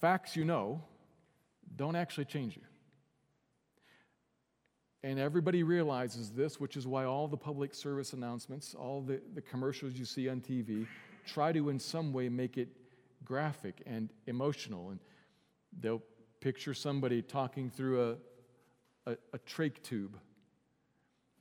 Facts 0.00 0.36
you 0.36 0.44
know 0.44 0.82
don't 1.76 1.96
actually 1.96 2.24
change 2.24 2.56
you. 2.56 2.62
And 5.02 5.18
everybody 5.18 5.62
realizes 5.62 6.30
this, 6.30 6.60
which 6.60 6.76
is 6.76 6.86
why 6.86 7.04
all 7.04 7.26
the 7.26 7.36
public 7.36 7.74
service 7.74 8.12
announcements, 8.12 8.74
all 8.74 9.00
the, 9.00 9.20
the 9.34 9.40
commercials 9.40 9.94
you 9.94 10.04
see 10.04 10.28
on 10.28 10.40
TV, 10.40 10.86
try 11.26 11.52
to 11.52 11.70
in 11.70 11.78
some 11.78 12.12
way 12.12 12.28
make 12.28 12.58
it 12.58 12.68
graphic 13.24 13.82
and 13.86 14.10
emotional. 14.26 14.90
And 14.90 15.00
they'll 15.80 16.02
picture 16.40 16.74
somebody 16.74 17.22
talking 17.22 17.70
through 17.70 18.18
a, 19.06 19.10
a, 19.12 19.16
a 19.32 19.38
trach 19.38 19.82
tube. 19.82 20.18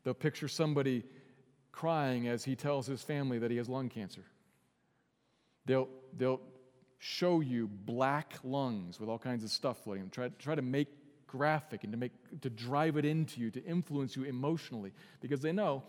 They'll 0.04 0.14
picture 0.14 0.48
somebody 0.48 1.04
crying 1.72 2.28
as 2.28 2.44
he 2.44 2.56
tells 2.56 2.88
his 2.88 3.02
family 3.02 3.40
that 3.40 3.52
he 3.52 3.58
has 3.58 3.70
lung 3.70 3.90
cancer. 3.90 4.24
They'll, 5.66 5.90
they'll 6.18 6.42
show 6.98 7.40
you 7.40 7.68
black 7.68 8.36
lungs 8.44 9.00
with 9.00 9.10
all 9.10 9.20
kinds 9.20 9.44
of 9.44 9.50
stuff 9.50 9.84
floating. 9.84 10.10
Try, 10.10 10.30
try 10.40 10.56
to 10.56 10.62
make 10.62 10.88
graphic 11.28 11.84
and 11.84 11.94
to 11.94 11.98
make 11.98 12.12
to 12.42 12.50
drive 12.50 12.98
it 12.98 13.06
into 13.06 13.40
you 13.40 13.52
to 13.52 13.64
influence 13.64 14.16
you 14.16 14.24
emotionally 14.24 14.92
because 15.22 15.42
they 15.42 15.52
know 15.52 15.84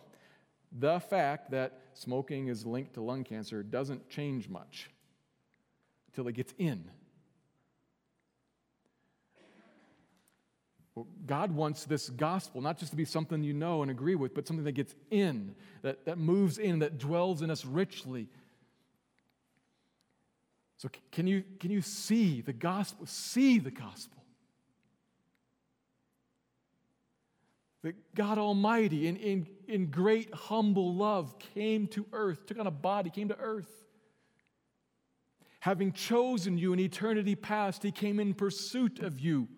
the 0.78 1.01
fact 1.01 1.51
that 1.51 1.81
smoking 1.95 2.49
is 2.49 2.66
linked 2.66 2.93
to 2.95 3.01
lung 3.01 3.24
cancer 3.24 3.62
doesn't 3.62 4.09
change 4.11 4.49
much 4.49 4.91
until 6.09 6.28
it 6.28 6.35
gets 6.35 6.53
in 6.59 6.85
god 11.26 11.53
wants 11.53 11.84
this 11.84 12.09
gospel 12.11 12.61
not 12.61 12.78
just 12.78 12.90
to 12.90 12.96
be 12.96 13.05
something 13.05 13.42
you 13.42 13.53
know 13.53 13.82
and 13.82 13.90
agree 13.90 14.14
with 14.14 14.34
but 14.34 14.46
something 14.46 14.64
that 14.64 14.72
gets 14.72 14.94
in 15.11 15.55
that, 15.82 16.05
that 16.05 16.18
moves 16.18 16.59
in 16.59 16.78
that 16.80 16.98
dwells 16.98 17.42
in 17.42 17.51
us 17.51 17.64
richly 17.64 18.28
so 20.76 20.88
can 21.12 21.26
you, 21.26 21.44
can 21.59 21.70
you 21.70 21.82
see 21.82 22.40
the 22.40 22.53
gospel 22.53 23.07
see 23.07 23.59
the 23.59 23.70
gospel 23.70 24.20
that 27.82 28.14
God 28.14 28.38
Almighty, 28.38 29.07
in, 29.07 29.16
in, 29.16 29.46
in 29.66 29.86
great 29.86 30.32
humble 30.34 30.94
love, 30.94 31.38
came 31.55 31.86
to 31.88 32.07
earth, 32.12 32.46
took 32.46 32.59
on 32.59 32.66
a 32.66 32.70
body, 32.70 33.09
came 33.11 33.28
to 33.28 33.38
earth. 33.38 33.70
Having 35.61 35.92
chosen 35.92 36.59
you 36.59 36.72
in 36.72 36.80
eternity 36.80 37.34
past, 37.34 37.82
He 37.82 37.90
came 37.90 38.20
in 38.20 38.34
pursuit 38.34 38.98
of 39.01 39.20
you. 39.20 39.48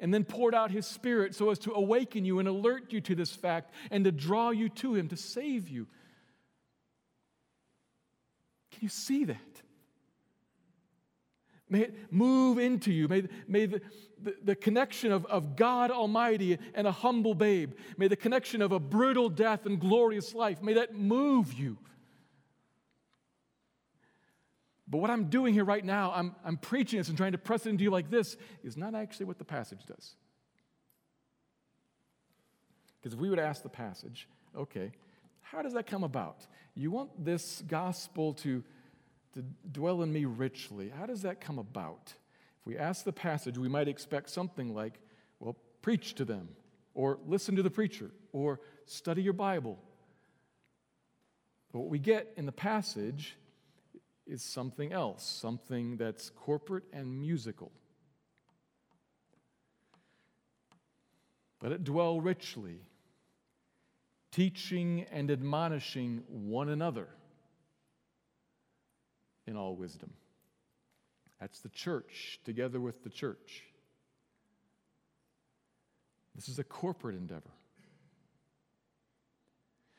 And 0.00 0.14
then 0.14 0.24
poured 0.24 0.54
out 0.54 0.70
His 0.70 0.86
Spirit 0.86 1.34
so 1.34 1.50
as 1.50 1.58
to 1.60 1.72
awaken 1.72 2.24
you 2.24 2.38
and 2.38 2.48
alert 2.48 2.92
you 2.92 3.00
to 3.02 3.14
this 3.14 3.32
fact 3.32 3.72
and 3.90 4.04
to 4.04 4.12
draw 4.12 4.50
you 4.50 4.68
to 4.68 4.94
Him, 4.94 5.08
to 5.08 5.16
save 5.16 5.68
you. 5.68 5.86
Can 8.70 8.80
you 8.82 8.88
see 8.88 9.24
that? 9.24 9.36
May 11.70 11.80
it 11.80 11.94
move 12.10 12.58
into 12.58 12.92
you. 12.92 13.08
May, 13.08 13.24
may 13.46 13.66
the, 13.66 13.80
the, 14.22 14.34
the, 14.42 14.54
connection 14.54 15.12
of, 15.12 15.26
of 15.26 15.54
God 15.54 15.90
Almighty 15.90 16.58
and 16.74 16.86
a 16.86 16.92
humble 16.92 17.34
babe, 17.34 17.72
may 17.98 18.08
the 18.08 18.16
connection 18.16 18.62
of 18.62 18.72
a 18.72 18.80
brutal 18.80 19.28
death 19.28 19.66
and 19.66 19.78
glorious 19.78 20.34
life, 20.34 20.62
may 20.62 20.74
that 20.74 20.94
move 20.94 21.52
you. 21.52 21.76
But 24.90 24.98
what 24.98 25.10
I'm 25.10 25.24
doing 25.24 25.52
here 25.52 25.64
right 25.64 25.84
now, 25.84 26.12
I'm, 26.14 26.34
I'm 26.44 26.56
preaching 26.56 26.98
this 26.98 27.08
and 27.08 27.16
trying 27.16 27.32
to 27.32 27.38
press 27.38 27.66
it 27.66 27.70
into 27.70 27.84
you 27.84 27.90
like 27.90 28.10
this, 28.10 28.36
is 28.64 28.76
not 28.76 28.94
actually 28.94 29.26
what 29.26 29.38
the 29.38 29.44
passage 29.44 29.84
does. 29.86 30.14
Because 32.98 33.14
if 33.14 33.20
we 33.20 33.28
would 33.28 33.38
ask 33.38 33.62
the 33.62 33.68
passage, 33.68 34.28
okay, 34.56 34.92
how 35.40 35.62
does 35.62 35.74
that 35.74 35.86
come 35.86 36.04
about? 36.04 36.46
You 36.74 36.90
want 36.90 37.24
this 37.24 37.62
gospel 37.66 38.34
to 38.34 38.64
to 39.34 39.44
dwell 39.70 40.02
in 40.02 40.12
me 40.12 40.24
richly. 40.24 40.88
How 40.88 41.06
does 41.06 41.22
that 41.22 41.40
come 41.40 41.58
about? 41.58 42.12
If 42.60 42.66
we 42.66 42.76
ask 42.76 43.04
the 43.04 43.12
passage, 43.12 43.58
we 43.58 43.68
might 43.68 43.88
expect 43.88 44.30
something 44.30 44.74
like, 44.74 44.98
well, 45.38 45.56
preach 45.82 46.14
to 46.14 46.24
them, 46.24 46.48
or 46.94 47.18
listen 47.26 47.56
to 47.56 47.62
the 47.62 47.70
preacher, 47.70 48.10
or 48.32 48.60
study 48.86 49.22
your 49.22 49.32
Bible. 49.32 49.78
But 51.72 51.80
what 51.80 51.88
we 51.88 51.98
get 51.98 52.32
in 52.36 52.46
the 52.46 52.52
passage 52.52 53.36
is 54.28 54.42
something 54.42 54.92
else, 54.92 55.24
something 55.24 55.96
that's 55.96 56.30
corporate 56.30 56.84
and 56.92 57.20
musical. 57.20 57.72
Let 61.62 61.72
it 61.72 61.82
dwell 61.82 62.20
richly, 62.20 62.80
teaching 64.30 65.06
and 65.10 65.30
admonishing 65.30 66.22
one 66.28 66.68
another 66.68 67.08
in 69.46 69.56
all 69.56 69.74
wisdom. 69.74 70.12
That's 71.40 71.60
the 71.60 71.68
church 71.70 72.40
together 72.44 72.80
with 72.80 73.02
the 73.02 73.10
church. 73.10 73.64
This 76.34 76.48
is 76.48 76.58
a 76.58 76.64
corporate 76.64 77.16
endeavor. 77.16 77.50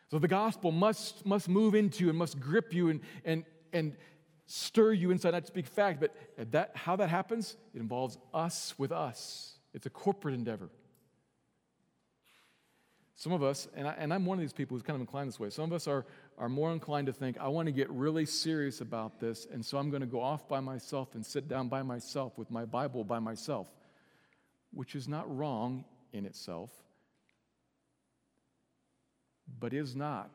So 0.10 0.20
the 0.20 0.28
gospel 0.28 0.72
must, 0.72 1.26
must 1.26 1.50
move 1.50 1.76
into 1.76 2.10
and 2.10 2.18
must 2.18 2.40
grip 2.40 2.74
you 2.74 2.90
and, 2.90 3.02
and, 3.26 3.44
and 3.74 3.96
stir 4.52 4.94
you 4.94 5.12
inside, 5.12 5.32
not 5.32 5.44
to 5.44 5.48
speak 5.48 5.68
fact, 5.68 6.00
but 6.00 6.16
that, 6.52 6.72
how 6.74 6.96
that 6.96 7.08
happens, 7.08 7.56
it 7.76 7.80
involves 7.80 8.18
us 8.34 8.74
with 8.80 8.92
us. 8.92 9.54
It's 9.76 9.86
a 9.86 9.92
corporate 9.92 10.34
endeavor. 10.34 10.70
Some 13.14 13.32
of 13.32 13.44
us, 13.44 13.68
and, 13.76 13.88
I, 13.88 13.92
and 14.00 14.12
I'm 14.12 14.26
one 14.26 14.40
of 14.40 14.42
these 14.42 14.54
people 14.54 14.76
who's 14.76 14.82
kind 14.82 14.96
of 14.96 15.02
inclined 15.02 15.28
this 15.28 15.40
way, 15.40 15.52
some 15.52 15.66
of 15.66 15.74
us 15.74 15.88
are, 15.88 16.04
are 16.40 16.50
more 16.50 16.72
inclined 16.72 17.06
to 17.08 17.14
think, 17.14 17.38
I 17.38 17.48
want 17.50 17.68
to 17.68 17.72
get 17.72 17.92
really 17.92 18.26
serious 18.26 18.82
about 18.82 19.20
this, 19.20 19.46
and 19.52 19.64
so 19.64 19.78
I'm 19.78 19.92
going 19.92 20.02
to 20.02 20.08
go 20.08 20.20
off 20.20 20.48
by 20.48 20.62
myself 20.62 21.14
and 21.14 21.24
sit 21.24 21.48
down 21.48 21.68
by 21.68 21.84
myself 21.84 22.36
with 22.36 22.50
my 22.50 22.66
Bible 22.66 23.04
by 23.04 23.20
myself, 23.20 23.68
which 24.74 24.96
is 24.96 25.08
not 25.08 25.38
wrong 25.38 25.86
in 26.12 26.26
itself, 26.26 26.72
but 29.60 29.74
is 29.74 29.96
not 29.96 30.32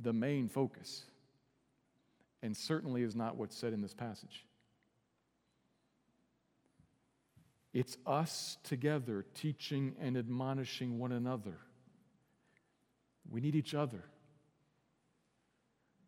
the 0.00 0.12
main 0.12 0.48
focus, 0.48 1.06
and 2.42 2.56
certainly 2.56 3.02
is 3.02 3.14
not 3.14 3.36
what's 3.36 3.56
said 3.56 3.72
in 3.72 3.80
this 3.80 3.94
passage. 3.94 4.46
It's 7.72 7.96
us 8.06 8.56
together 8.64 9.24
teaching 9.34 9.94
and 10.00 10.16
admonishing 10.16 10.98
one 10.98 11.12
another. 11.12 11.58
We 13.30 13.40
need 13.40 13.54
each 13.54 13.74
other 13.74 14.02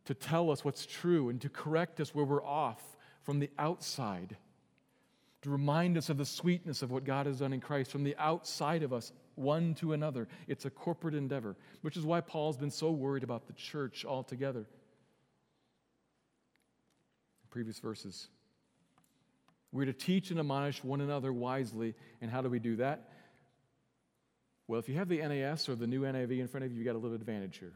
to 0.07 0.14
tell 0.14 0.51
us 0.51 0.64
what's 0.64 0.87
true 0.87 1.28
and 1.28 1.41
to 1.41 1.49
correct 1.49 2.01
us 2.01 2.14
where 2.14 2.24
we're 2.24 2.45
off 2.45 2.83
from 3.22 3.39
the 3.39 3.51
outside, 3.59 4.37
to 5.43 5.51
remind 5.51 5.97
us 5.97 6.09
of 6.09 6.18
the 6.18 6.24
sweetness 6.24 6.83
of 6.83 6.91
what 6.91 7.05
God 7.05 7.26
has 7.26 7.39
done 7.39 7.53
in 7.53 7.61
Christ 7.61 7.93
from 7.93 8.03
the 8.03 8.16
outside 8.18 8.83
of 8.83 8.93
us, 8.93 9.12
one 9.37 9.74
to 9.74 9.93
another. 9.93 10.26
It's 10.49 10.64
a 10.64 10.70
corporate 10.70 11.14
endeavor, 11.14 11.57
which 11.83 11.97
is 11.97 12.05
why 12.05 12.20
Paul's 12.20 12.57
been 12.57 12.70
so 12.70 12.91
worried 12.91 13.22
about 13.22 13.47
the 13.47 13.53
church 13.53 14.05
altogether. 14.05 14.66
Previous 17.53 17.78
verses. 17.78 18.28
We're 19.72 19.84
to 19.84 19.92
teach 19.92 20.30
and 20.30 20.40
admonish 20.40 20.82
one 20.82 21.03
another 21.03 21.32
wisely. 21.32 21.94
And 22.20 22.30
how 22.30 22.40
do 22.40 22.48
we 22.48 22.59
do 22.59 22.76
that? 22.76 23.11
Well, 24.66 24.80
if 24.80 24.88
you 24.88 24.94
have 24.96 25.09
the 25.09 25.18
NAS 25.18 25.68
or 25.68 25.74
the 25.74 25.86
new 25.86 26.00
NIV 26.00 26.40
in 26.40 26.48
front 26.48 26.64
of 26.64 26.72
you, 26.72 26.78
you 26.78 26.84
got 26.84 26.96
a 26.96 26.98
little 26.98 27.14
advantage 27.14 27.59
here 27.59 27.74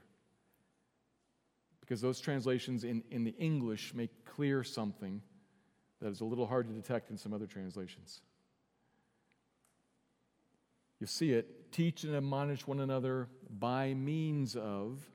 because 1.80 2.00
those 2.00 2.20
translations 2.20 2.84
in, 2.84 3.04
in 3.10 3.22
the 3.22 3.34
English 3.38 3.92
make 3.94 4.24
clear 4.24 4.64
something 4.64 5.20
that 6.00 6.08
is 6.08 6.20
a 6.20 6.24
little 6.24 6.46
hard 6.46 6.66
to 6.68 6.72
detect 6.72 7.10
in 7.10 7.18
some 7.18 7.34
other 7.34 7.46
translations. 7.46 8.22
You 11.00 11.06
see 11.06 11.32
it 11.32 11.70
teach 11.70 12.02
and 12.04 12.14
admonish 12.14 12.66
one 12.66 12.80
another 12.80 13.28
by 13.50 13.92
means 13.92 14.56
of 14.56 15.06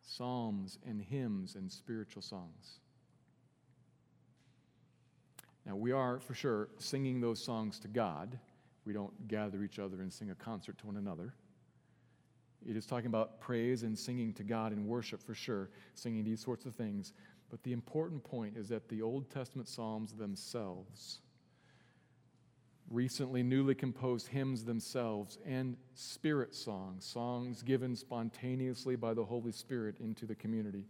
psalms 0.00 0.78
and 0.86 1.02
hymns 1.02 1.56
and 1.56 1.70
spiritual 1.70 2.22
songs. 2.22 2.78
Now, 5.66 5.76
we 5.76 5.92
are 5.92 6.18
for 6.18 6.34
sure 6.34 6.68
singing 6.78 7.20
those 7.20 7.42
songs 7.42 7.78
to 7.80 7.88
God. 7.88 8.38
We 8.84 8.92
don't 8.92 9.28
gather 9.28 9.62
each 9.62 9.78
other 9.78 10.00
and 10.00 10.12
sing 10.12 10.30
a 10.30 10.34
concert 10.34 10.78
to 10.78 10.86
one 10.86 10.96
another. 10.96 11.34
It 12.66 12.76
is 12.76 12.86
talking 12.86 13.06
about 13.06 13.40
praise 13.40 13.82
and 13.82 13.98
singing 13.98 14.32
to 14.34 14.42
God 14.42 14.72
and 14.72 14.86
worship 14.86 15.22
for 15.22 15.34
sure, 15.34 15.70
singing 15.94 16.24
these 16.24 16.40
sorts 16.40 16.66
of 16.66 16.74
things. 16.74 17.12
But 17.50 17.62
the 17.62 17.72
important 17.72 18.22
point 18.22 18.56
is 18.56 18.68
that 18.68 18.88
the 18.88 19.02
Old 19.02 19.30
Testament 19.30 19.68
Psalms 19.68 20.12
themselves, 20.12 21.20
recently 22.90 23.42
newly 23.42 23.74
composed 23.74 24.28
hymns 24.28 24.64
themselves, 24.64 25.38
and 25.46 25.76
spirit 25.94 26.54
songs, 26.54 27.04
songs 27.04 27.62
given 27.62 27.96
spontaneously 27.96 28.96
by 28.96 29.14
the 29.14 29.24
Holy 29.24 29.52
Spirit 29.52 29.96
into 30.00 30.26
the 30.26 30.34
community, 30.34 30.84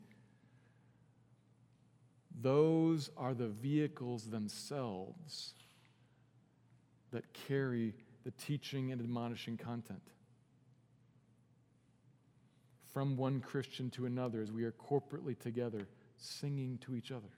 those 2.39 3.11
are 3.16 3.35
the 3.35 3.49
vehicles 3.49 4.24
themselves 4.24 5.55
that 7.11 7.24
carry 7.33 7.95
the 8.24 8.31
teaching 8.33 8.93
and 8.93 9.01
admonishing 9.01 9.57
content 9.57 10.03
from 12.93 13.16
one 13.16 13.41
Christian 13.41 13.91
to 13.91 14.07
another 14.07 14.43
as 14.43 14.53
we 14.53 14.64
are 14.64 14.72
corporately 14.72 15.39
together 15.39 15.87
singing 16.16 16.78
to 16.78 16.95
each 16.95 17.12
other. 17.12 17.28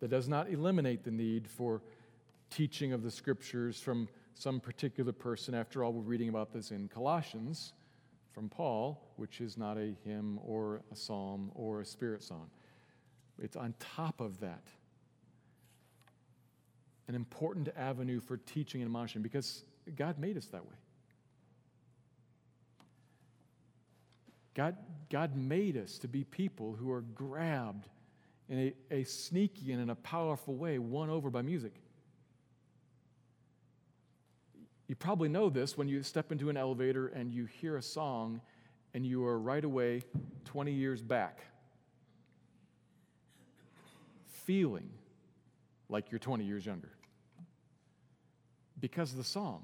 That 0.00 0.08
does 0.08 0.28
not 0.28 0.48
eliminate 0.48 1.04
the 1.04 1.10
need 1.10 1.48
for 1.48 1.82
teaching 2.50 2.92
of 2.92 3.02
the 3.02 3.10
scriptures 3.10 3.80
from 3.80 4.08
some 4.34 4.60
particular 4.60 5.12
person. 5.12 5.54
After 5.54 5.82
all, 5.82 5.92
we're 5.92 6.02
reading 6.02 6.28
about 6.28 6.52
this 6.52 6.70
in 6.70 6.88
Colossians 6.88 7.72
from 8.32 8.48
Paul, 8.48 9.12
which 9.16 9.40
is 9.40 9.56
not 9.56 9.76
a 9.76 9.94
hymn 10.04 10.38
or 10.44 10.82
a 10.92 10.96
psalm 10.96 11.50
or 11.54 11.80
a 11.80 11.84
spirit 11.84 12.22
song. 12.22 12.50
It's 13.40 13.56
on 13.56 13.74
top 13.78 14.20
of 14.20 14.40
that 14.40 14.64
an 17.08 17.14
important 17.14 17.68
avenue 17.76 18.20
for 18.20 18.36
teaching 18.36 18.82
and 18.82 18.88
admonishing 18.88 19.22
because 19.22 19.64
God 19.96 20.18
made 20.18 20.36
us 20.36 20.46
that 20.46 20.64
way. 20.64 20.74
God, 24.54 24.76
God 25.08 25.34
made 25.34 25.76
us 25.76 25.98
to 25.98 26.08
be 26.08 26.24
people 26.24 26.76
who 26.78 26.90
are 26.90 27.00
grabbed 27.00 27.88
in 28.48 28.58
a, 28.90 28.94
a 28.94 29.04
sneaky 29.04 29.72
and 29.72 29.80
in 29.80 29.90
a 29.90 29.94
powerful 29.94 30.54
way, 30.54 30.78
won 30.78 31.10
over 31.10 31.30
by 31.30 31.42
music. 31.42 31.74
You 34.88 34.96
probably 34.96 35.28
know 35.28 35.50
this 35.50 35.76
when 35.76 35.86
you 35.86 36.02
step 36.02 36.32
into 36.32 36.48
an 36.48 36.56
elevator 36.56 37.08
and 37.08 37.30
you 37.30 37.44
hear 37.44 37.76
a 37.76 37.82
song 37.82 38.40
and 38.94 39.04
you 39.06 39.24
are 39.26 39.38
right 39.38 39.62
away 39.62 40.02
20 40.46 40.72
years 40.72 41.02
back, 41.02 41.40
feeling 44.46 44.88
like 45.90 46.10
you're 46.10 46.18
20 46.18 46.44
years 46.44 46.64
younger 46.64 46.88
because 48.80 49.12
of 49.12 49.18
the 49.18 49.24
song. 49.24 49.62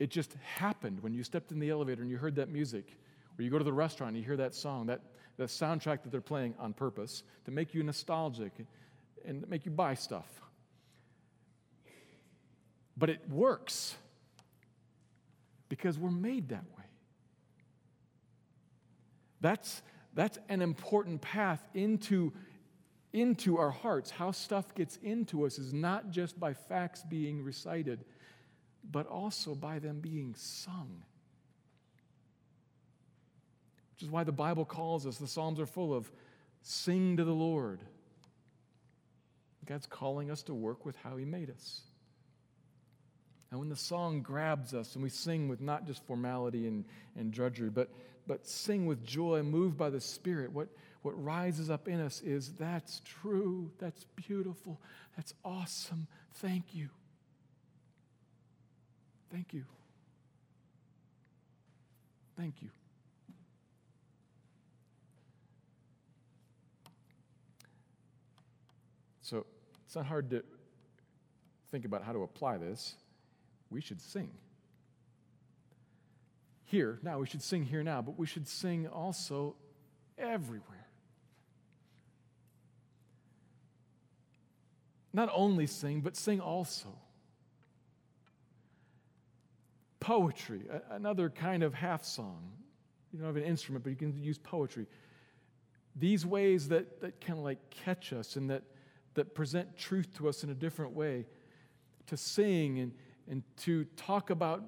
It 0.00 0.10
just 0.10 0.34
happened 0.56 1.00
when 1.00 1.12
you 1.12 1.22
stepped 1.22 1.52
in 1.52 1.60
the 1.60 1.70
elevator 1.70 2.02
and 2.02 2.10
you 2.10 2.18
heard 2.18 2.34
that 2.36 2.48
music, 2.48 2.98
or 3.38 3.44
you 3.44 3.50
go 3.50 3.58
to 3.58 3.64
the 3.64 3.72
restaurant 3.72 4.10
and 4.10 4.18
you 4.18 4.24
hear 4.24 4.36
that 4.36 4.54
song, 4.56 4.86
that, 4.86 5.02
that 5.36 5.48
soundtrack 5.48 6.02
that 6.02 6.10
they're 6.10 6.20
playing 6.20 6.54
on 6.58 6.72
purpose 6.72 7.22
to 7.44 7.52
make 7.52 7.74
you 7.74 7.82
nostalgic 7.84 8.52
and 9.24 9.48
make 9.48 9.64
you 9.64 9.70
buy 9.70 9.94
stuff. 9.94 10.40
But 12.98 13.10
it 13.10 13.20
works 13.30 13.94
because 15.68 15.98
we're 15.98 16.10
made 16.10 16.48
that 16.48 16.64
way. 16.76 16.84
That's, 19.40 19.82
that's 20.14 20.38
an 20.48 20.62
important 20.62 21.20
path 21.20 21.62
into, 21.74 22.32
into 23.12 23.58
our 23.58 23.70
hearts. 23.70 24.10
How 24.10 24.32
stuff 24.32 24.74
gets 24.74 24.96
into 24.96 25.46
us 25.46 25.58
is 25.58 25.72
not 25.72 26.10
just 26.10 26.40
by 26.40 26.54
facts 26.54 27.04
being 27.08 27.44
recited, 27.44 28.04
but 28.90 29.06
also 29.06 29.54
by 29.54 29.78
them 29.78 30.00
being 30.00 30.34
sung. 30.36 31.04
Which 33.94 34.02
is 34.02 34.10
why 34.10 34.24
the 34.24 34.32
Bible 34.32 34.64
calls 34.64 35.06
us, 35.06 35.18
the 35.18 35.28
Psalms 35.28 35.60
are 35.60 35.66
full 35.66 35.94
of 35.94 36.10
sing 36.62 37.16
to 37.16 37.24
the 37.24 37.34
Lord. 37.34 37.80
God's 39.66 39.86
calling 39.86 40.30
us 40.30 40.42
to 40.44 40.54
work 40.54 40.86
with 40.86 40.96
how 40.96 41.16
He 41.16 41.26
made 41.26 41.50
us. 41.50 41.82
And 43.50 43.58
when 43.58 43.68
the 43.68 43.76
song 43.76 44.20
grabs 44.20 44.74
us 44.74 44.94
and 44.94 45.02
we 45.02 45.08
sing 45.08 45.48
with 45.48 45.60
not 45.60 45.86
just 45.86 46.04
formality 46.06 46.66
and, 46.66 46.84
and 47.16 47.32
drudgery, 47.32 47.70
but, 47.70 47.90
but 48.26 48.46
sing 48.46 48.86
with 48.86 49.04
joy, 49.04 49.42
moved 49.42 49.78
by 49.78 49.88
the 49.88 50.00
Spirit, 50.00 50.52
what, 50.52 50.68
what 51.02 51.22
rises 51.22 51.70
up 51.70 51.88
in 51.88 51.98
us 51.98 52.20
is 52.20 52.52
that's 52.58 53.00
true, 53.04 53.70
that's 53.78 54.04
beautiful, 54.16 54.80
that's 55.16 55.32
awesome. 55.44 56.06
Thank 56.34 56.74
you. 56.74 56.90
Thank 59.32 59.54
you. 59.54 59.64
Thank 62.36 62.62
you. 62.62 62.68
So 69.22 69.44
it's 69.84 69.96
not 69.96 70.06
hard 70.06 70.30
to 70.30 70.42
think 71.70 71.84
about 71.84 72.02
how 72.02 72.12
to 72.12 72.22
apply 72.22 72.56
this. 72.58 72.94
We 73.70 73.80
should 73.80 74.00
sing. 74.00 74.30
Here, 76.64 76.98
now, 77.02 77.18
we 77.18 77.26
should 77.26 77.42
sing 77.42 77.64
here 77.64 77.82
now, 77.82 78.02
but 78.02 78.18
we 78.18 78.26
should 78.26 78.46
sing 78.46 78.86
also 78.86 79.56
everywhere. 80.18 80.86
Not 85.12 85.30
only 85.34 85.66
sing, 85.66 86.02
but 86.02 86.16
sing 86.16 86.40
also. 86.40 86.88
Poetry, 90.00 90.62
another 90.90 91.30
kind 91.30 91.62
of 91.62 91.74
half 91.74 92.04
song. 92.04 92.52
You 93.12 93.18
don't 93.18 93.26
have 93.26 93.36
an 93.36 93.44
instrument, 93.44 93.84
but 93.84 93.90
you 93.90 93.96
can 93.96 94.22
use 94.22 94.38
poetry. 94.38 94.86
These 95.96 96.26
ways 96.26 96.68
that, 96.68 97.00
that 97.00 97.20
kind 97.20 97.38
of 97.38 97.44
like 97.44 97.58
catch 97.70 98.12
us 98.12 98.36
and 98.36 98.50
that 98.50 98.62
that 99.18 99.34
present 99.34 99.76
truth 99.76 100.16
to 100.16 100.28
us 100.28 100.44
in 100.44 100.50
a 100.50 100.54
different 100.54 100.92
way, 100.92 101.26
to 102.06 102.16
sing 102.16 102.78
and, 102.78 102.92
and 103.28 103.42
to 103.58 103.84
talk 103.96 104.30
about 104.30 104.64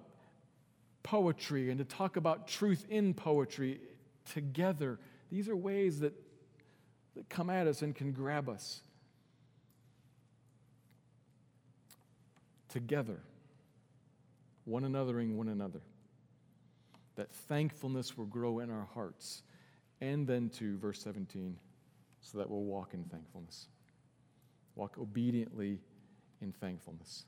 poetry 1.03 1.71
and 1.71 1.79
to 1.79 1.85
talk 1.85 2.17
about 2.17 2.47
truth 2.47 2.85
in 2.89 3.15
poetry 3.15 3.81
together. 4.33 4.99
These 5.31 5.49
are 5.49 5.57
ways 5.57 6.01
that, 6.01 6.13
that 7.17 7.29
come 7.29 7.51
at 7.51 7.67
us 7.67 7.83
and 7.83 7.95
can 7.95 8.13
grab 8.13 8.49
us. 8.49 8.83
Together, 12.69 13.21
one 14.65 14.85
anothering 14.85 15.35
one 15.35 15.49
another. 15.49 15.81
That 17.17 17.33
thankfulness 17.33 18.17
will 18.17 18.27
grow 18.27 18.61
in 18.61 18.71
our 18.71 18.89
hearts. 18.95 19.43
And 20.01 20.27
then 20.27 20.49
to 20.51 20.79
verse 20.79 21.03
17, 21.03 21.57
so 22.21 22.39
that 22.39 22.49
we'll 22.49 22.63
walk 22.63 22.95
in 22.95 23.05
thankfulness. 23.05 23.67
Walk 24.77 24.97
obediently 24.99 25.81
in 26.41 26.53
thankfulness. 26.53 27.25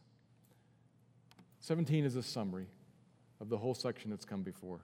17 1.63 2.05
is 2.05 2.17
a 2.17 2.23
summary 2.25 2.67
of 3.41 3.49
the 3.49 3.57
whole 3.57 3.75
section 3.75 4.11
that's 4.11 4.25
come 4.25 4.43
before. 4.43 4.81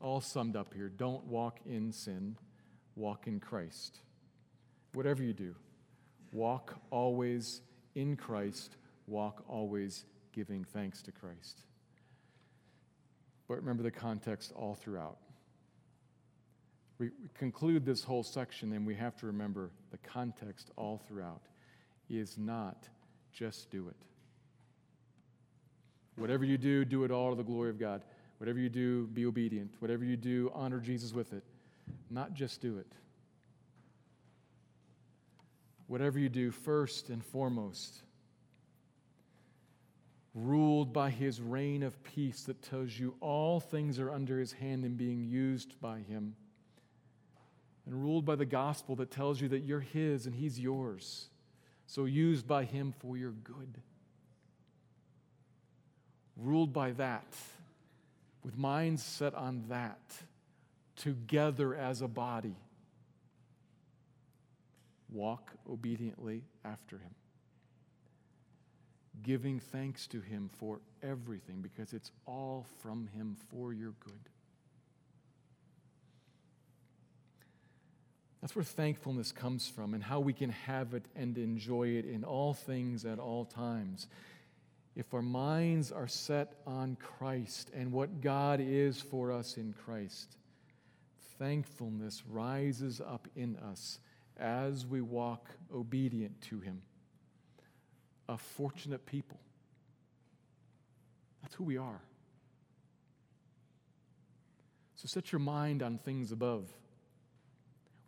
All 0.00 0.20
summed 0.20 0.54
up 0.54 0.72
here. 0.72 0.88
Don't 0.88 1.24
walk 1.24 1.58
in 1.66 1.90
sin, 1.90 2.36
walk 2.94 3.26
in 3.26 3.40
Christ. 3.40 3.98
Whatever 4.92 5.24
you 5.24 5.32
do, 5.32 5.56
walk 6.32 6.76
always 6.90 7.60
in 7.96 8.16
Christ, 8.16 8.76
walk 9.08 9.42
always 9.48 10.04
giving 10.32 10.62
thanks 10.62 11.02
to 11.02 11.12
Christ. 11.12 11.62
But 13.48 13.56
remember 13.56 13.82
the 13.82 13.90
context 13.90 14.52
all 14.54 14.76
throughout. 14.76 15.18
We 16.98 17.10
conclude 17.36 17.84
this 17.84 18.04
whole 18.04 18.22
section 18.22 18.72
and 18.74 18.86
we 18.86 18.94
have 18.94 19.16
to 19.16 19.26
remember 19.26 19.72
the 19.90 19.98
context 19.98 20.70
all 20.76 21.02
throughout 21.08 21.42
is 22.08 22.38
not 22.38 22.88
just 23.32 23.72
do 23.72 23.88
it. 23.88 23.96
Whatever 26.16 26.44
you 26.44 26.58
do, 26.58 26.84
do 26.84 27.04
it 27.04 27.10
all 27.10 27.30
to 27.30 27.36
the 27.36 27.42
glory 27.42 27.70
of 27.70 27.78
God. 27.78 28.02
Whatever 28.38 28.58
you 28.58 28.68
do, 28.68 29.06
be 29.08 29.26
obedient. 29.26 29.74
Whatever 29.80 30.04
you 30.04 30.16
do, 30.16 30.50
honor 30.54 30.80
Jesus 30.80 31.12
with 31.12 31.32
it. 31.32 31.42
Not 32.10 32.34
just 32.34 32.60
do 32.60 32.78
it. 32.78 32.86
Whatever 35.86 36.18
you 36.18 36.28
do, 36.28 36.50
first 36.50 37.10
and 37.10 37.24
foremost, 37.24 38.02
ruled 40.34 40.92
by 40.92 41.10
his 41.10 41.40
reign 41.40 41.82
of 41.82 42.02
peace 42.02 42.44
that 42.44 42.62
tells 42.62 42.98
you 42.98 43.14
all 43.20 43.60
things 43.60 43.98
are 43.98 44.10
under 44.10 44.38
his 44.38 44.52
hand 44.52 44.84
and 44.84 44.96
being 44.96 45.22
used 45.22 45.78
by 45.80 45.98
him, 46.00 46.34
and 47.86 48.02
ruled 48.02 48.24
by 48.24 48.34
the 48.34 48.46
gospel 48.46 48.96
that 48.96 49.10
tells 49.10 49.40
you 49.40 49.48
that 49.48 49.60
you're 49.60 49.80
his 49.80 50.26
and 50.26 50.34
he's 50.34 50.58
yours 50.58 51.28
so 51.86 52.04
used 52.06 52.46
by 52.46 52.64
Him 52.64 52.94
for 52.98 53.16
your 53.16 53.32
good. 53.32 53.80
Ruled 56.36 56.72
by 56.72 56.92
that, 56.92 57.26
with 58.42 58.56
minds 58.58 59.02
set 59.02 59.34
on 59.34 59.64
that, 59.68 60.00
together 60.96 61.74
as 61.74 62.02
a 62.02 62.08
body, 62.08 62.56
walk 65.10 65.52
obediently 65.70 66.42
after 66.64 66.98
Him. 66.98 67.14
Giving 69.22 69.60
thanks 69.60 70.06
to 70.08 70.20
Him 70.20 70.50
for 70.58 70.80
everything 71.02 71.62
because 71.62 71.92
it's 71.92 72.10
all 72.26 72.66
from 72.82 73.06
Him 73.06 73.36
for 73.50 73.72
your 73.72 73.94
good. 74.00 74.28
That's 78.44 78.54
where 78.54 78.64
thankfulness 78.64 79.32
comes 79.32 79.68
from 79.68 79.94
and 79.94 80.02
how 80.04 80.20
we 80.20 80.34
can 80.34 80.50
have 80.50 80.92
it 80.92 81.06
and 81.16 81.38
enjoy 81.38 81.88
it 81.88 82.04
in 82.04 82.24
all 82.24 82.52
things 82.52 83.06
at 83.06 83.18
all 83.18 83.46
times. 83.46 84.06
If 84.96 85.12
our 85.12 85.22
minds 85.22 85.90
are 85.90 86.06
set 86.06 86.54
on 86.66 86.96
Christ 86.96 87.70
and 87.74 87.90
what 87.90 88.20
God 88.20 88.60
is 88.62 89.00
for 89.00 89.32
us 89.32 89.56
in 89.56 89.72
Christ, 89.72 90.36
thankfulness 91.38 92.22
rises 92.28 93.00
up 93.00 93.26
in 93.34 93.56
us 93.56 93.98
as 94.36 94.86
we 94.86 95.00
walk 95.00 95.48
obedient 95.74 96.40
to 96.42 96.60
Him. 96.60 96.82
A 98.28 98.38
fortunate 98.38 99.04
people. 99.04 99.40
That's 101.42 101.54
who 101.56 101.64
we 101.64 101.76
are. 101.76 102.00
So 104.94 105.08
set 105.08 105.32
your 105.32 105.40
mind 105.40 105.82
on 105.82 105.98
things 105.98 106.32
above 106.32 106.72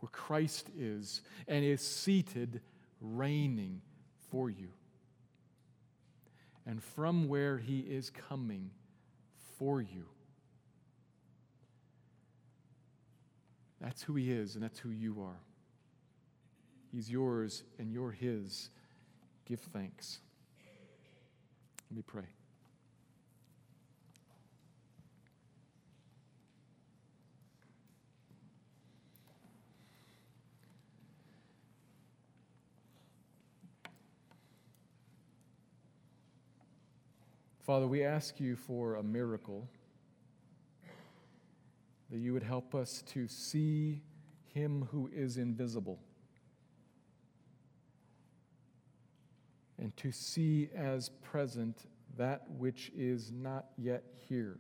where 0.01 0.11
Christ 0.11 0.71
is 0.79 1.23
and 1.49 1.65
is 1.65 1.81
seated, 1.81 2.61
reigning 3.01 3.81
for 4.31 4.49
you. 4.49 4.69
And 6.67 6.83
from 6.83 7.29
where 7.29 7.59
he 7.59 7.79
is 7.81 8.11
coming 8.11 8.71
for 9.59 9.81
you. 9.81 10.07
That's 13.81 14.03
who 14.03 14.15
he 14.15 14.33
is, 14.33 14.55
and 14.55 14.65
that's 14.65 14.79
who 14.79 14.91
you 14.91 15.23
are. 15.23 15.41
He's 16.93 17.11
yours, 17.11 17.63
and 17.79 17.93
you're 17.93 18.11
his. 18.11 18.71
Give 19.45 19.61
thanks. 19.61 20.19
Let 21.91 21.97
me 21.97 22.03
pray. 22.05 22.36
Father, 37.67 37.89
we 37.89 38.05
ask 38.05 38.39
you 38.39 38.55
for 38.55 38.95
a 38.95 39.03
miracle, 39.03 39.69
that 42.11 42.19
you 42.19 42.33
would 42.33 42.45
help 42.45 42.77
us 42.77 43.03
to 43.09 43.27
see 43.27 44.03
him 44.55 44.87
who 44.93 45.11
is 45.13 45.37
invisible 45.37 45.99
and 49.79 49.97
to 49.97 50.13
see 50.13 50.69
as 50.77 51.09
present 51.09 51.77
that 52.17 52.49
which 52.57 52.93
is 52.97 53.33
not 53.33 53.67
yet 53.77 54.05
here, 54.29 54.59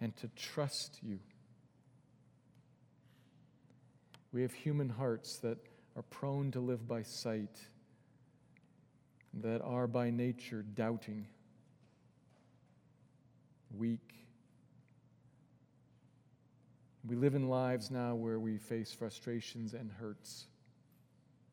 and 0.00 0.16
to 0.16 0.28
trust 0.28 1.00
you. 1.02 1.18
We 4.32 4.40
have 4.40 4.54
human 4.54 4.88
hearts 4.88 5.36
that 5.40 5.58
are 5.94 6.02
prone 6.02 6.50
to 6.52 6.60
live 6.60 6.88
by 6.88 7.02
sight, 7.02 7.60
that 9.42 9.60
are 9.62 9.86
by 9.86 10.10
nature 10.10 10.64
doubting, 10.74 11.26
weak. 13.76 14.14
We 17.06 17.16
live 17.16 17.34
in 17.34 17.48
lives 17.48 17.90
now 17.90 18.14
where 18.14 18.38
we 18.38 18.58
face 18.58 18.92
frustrations 18.92 19.74
and 19.74 19.90
hurts 19.90 20.46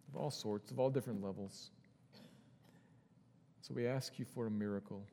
of 0.08 0.20
all 0.20 0.32
sorts, 0.32 0.72
of 0.72 0.80
all 0.80 0.90
different 0.90 1.24
levels. 1.24 1.72
So 3.62 3.74
we 3.74 3.88
ask 3.88 4.18
you 4.20 4.26
for 4.26 4.48
a 4.48 4.52
miracle. 4.52 5.04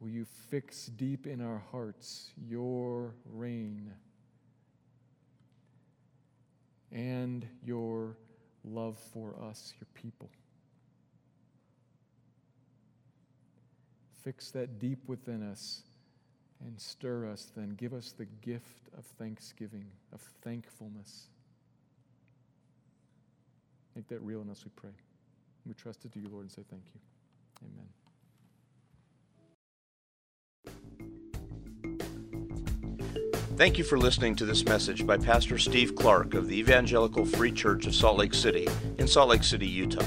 Will 0.00 0.08
you 0.08 0.24
fix 0.24 0.86
deep 0.86 1.26
in 1.26 1.40
our 1.40 1.62
hearts 1.70 2.30
your 2.48 3.14
reign 3.26 3.92
and 6.90 7.46
your 7.64 8.16
love 8.64 8.98
for 9.12 9.34
us, 9.42 9.74
your 9.78 9.86
people? 9.94 10.30
Fix 14.22 14.50
that 14.50 14.78
deep 14.78 14.98
within 15.06 15.42
us 15.42 15.82
and 16.64 16.78
stir 16.78 17.26
us, 17.26 17.50
then. 17.56 17.70
Give 17.70 17.94
us 17.94 18.12
the 18.12 18.26
gift 18.26 18.90
of 18.96 19.04
thanksgiving, 19.18 19.86
of 20.12 20.20
thankfulness. 20.42 21.28
Make 23.96 24.08
that 24.08 24.20
real 24.20 24.42
in 24.42 24.50
us, 24.50 24.64
we 24.64 24.70
pray. 24.76 24.90
We 25.66 25.74
trust 25.74 26.04
it 26.04 26.12
to 26.12 26.20
you, 26.20 26.28
Lord, 26.28 26.44
and 26.44 26.52
say 26.52 26.62
thank 26.70 26.82
you. 26.94 27.00
Amen. 27.62 27.88
Thank 33.56 33.76
you 33.76 33.84
for 33.84 33.98
listening 33.98 34.36
to 34.36 34.46
this 34.46 34.64
message 34.64 35.06
by 35.06 35.18
Pastor 35.18 35.58
Steve 35.58 35.94
Clark 35.94 36.32
of 36.34 36.48
the 36.48 36.58
Evangelical 36.58 37.26
Free 37.26 37.52
Church 37.52 37.86
of 37.86 37.94
Salt 37.94 38.16
Lake 38.16 38.32
City 38.32 38.66
in 38.98 39.06
Salt 39.06 39.28
Lake 39.28 39.44
City, 39.44 39.66
Utah. 39.66 40.06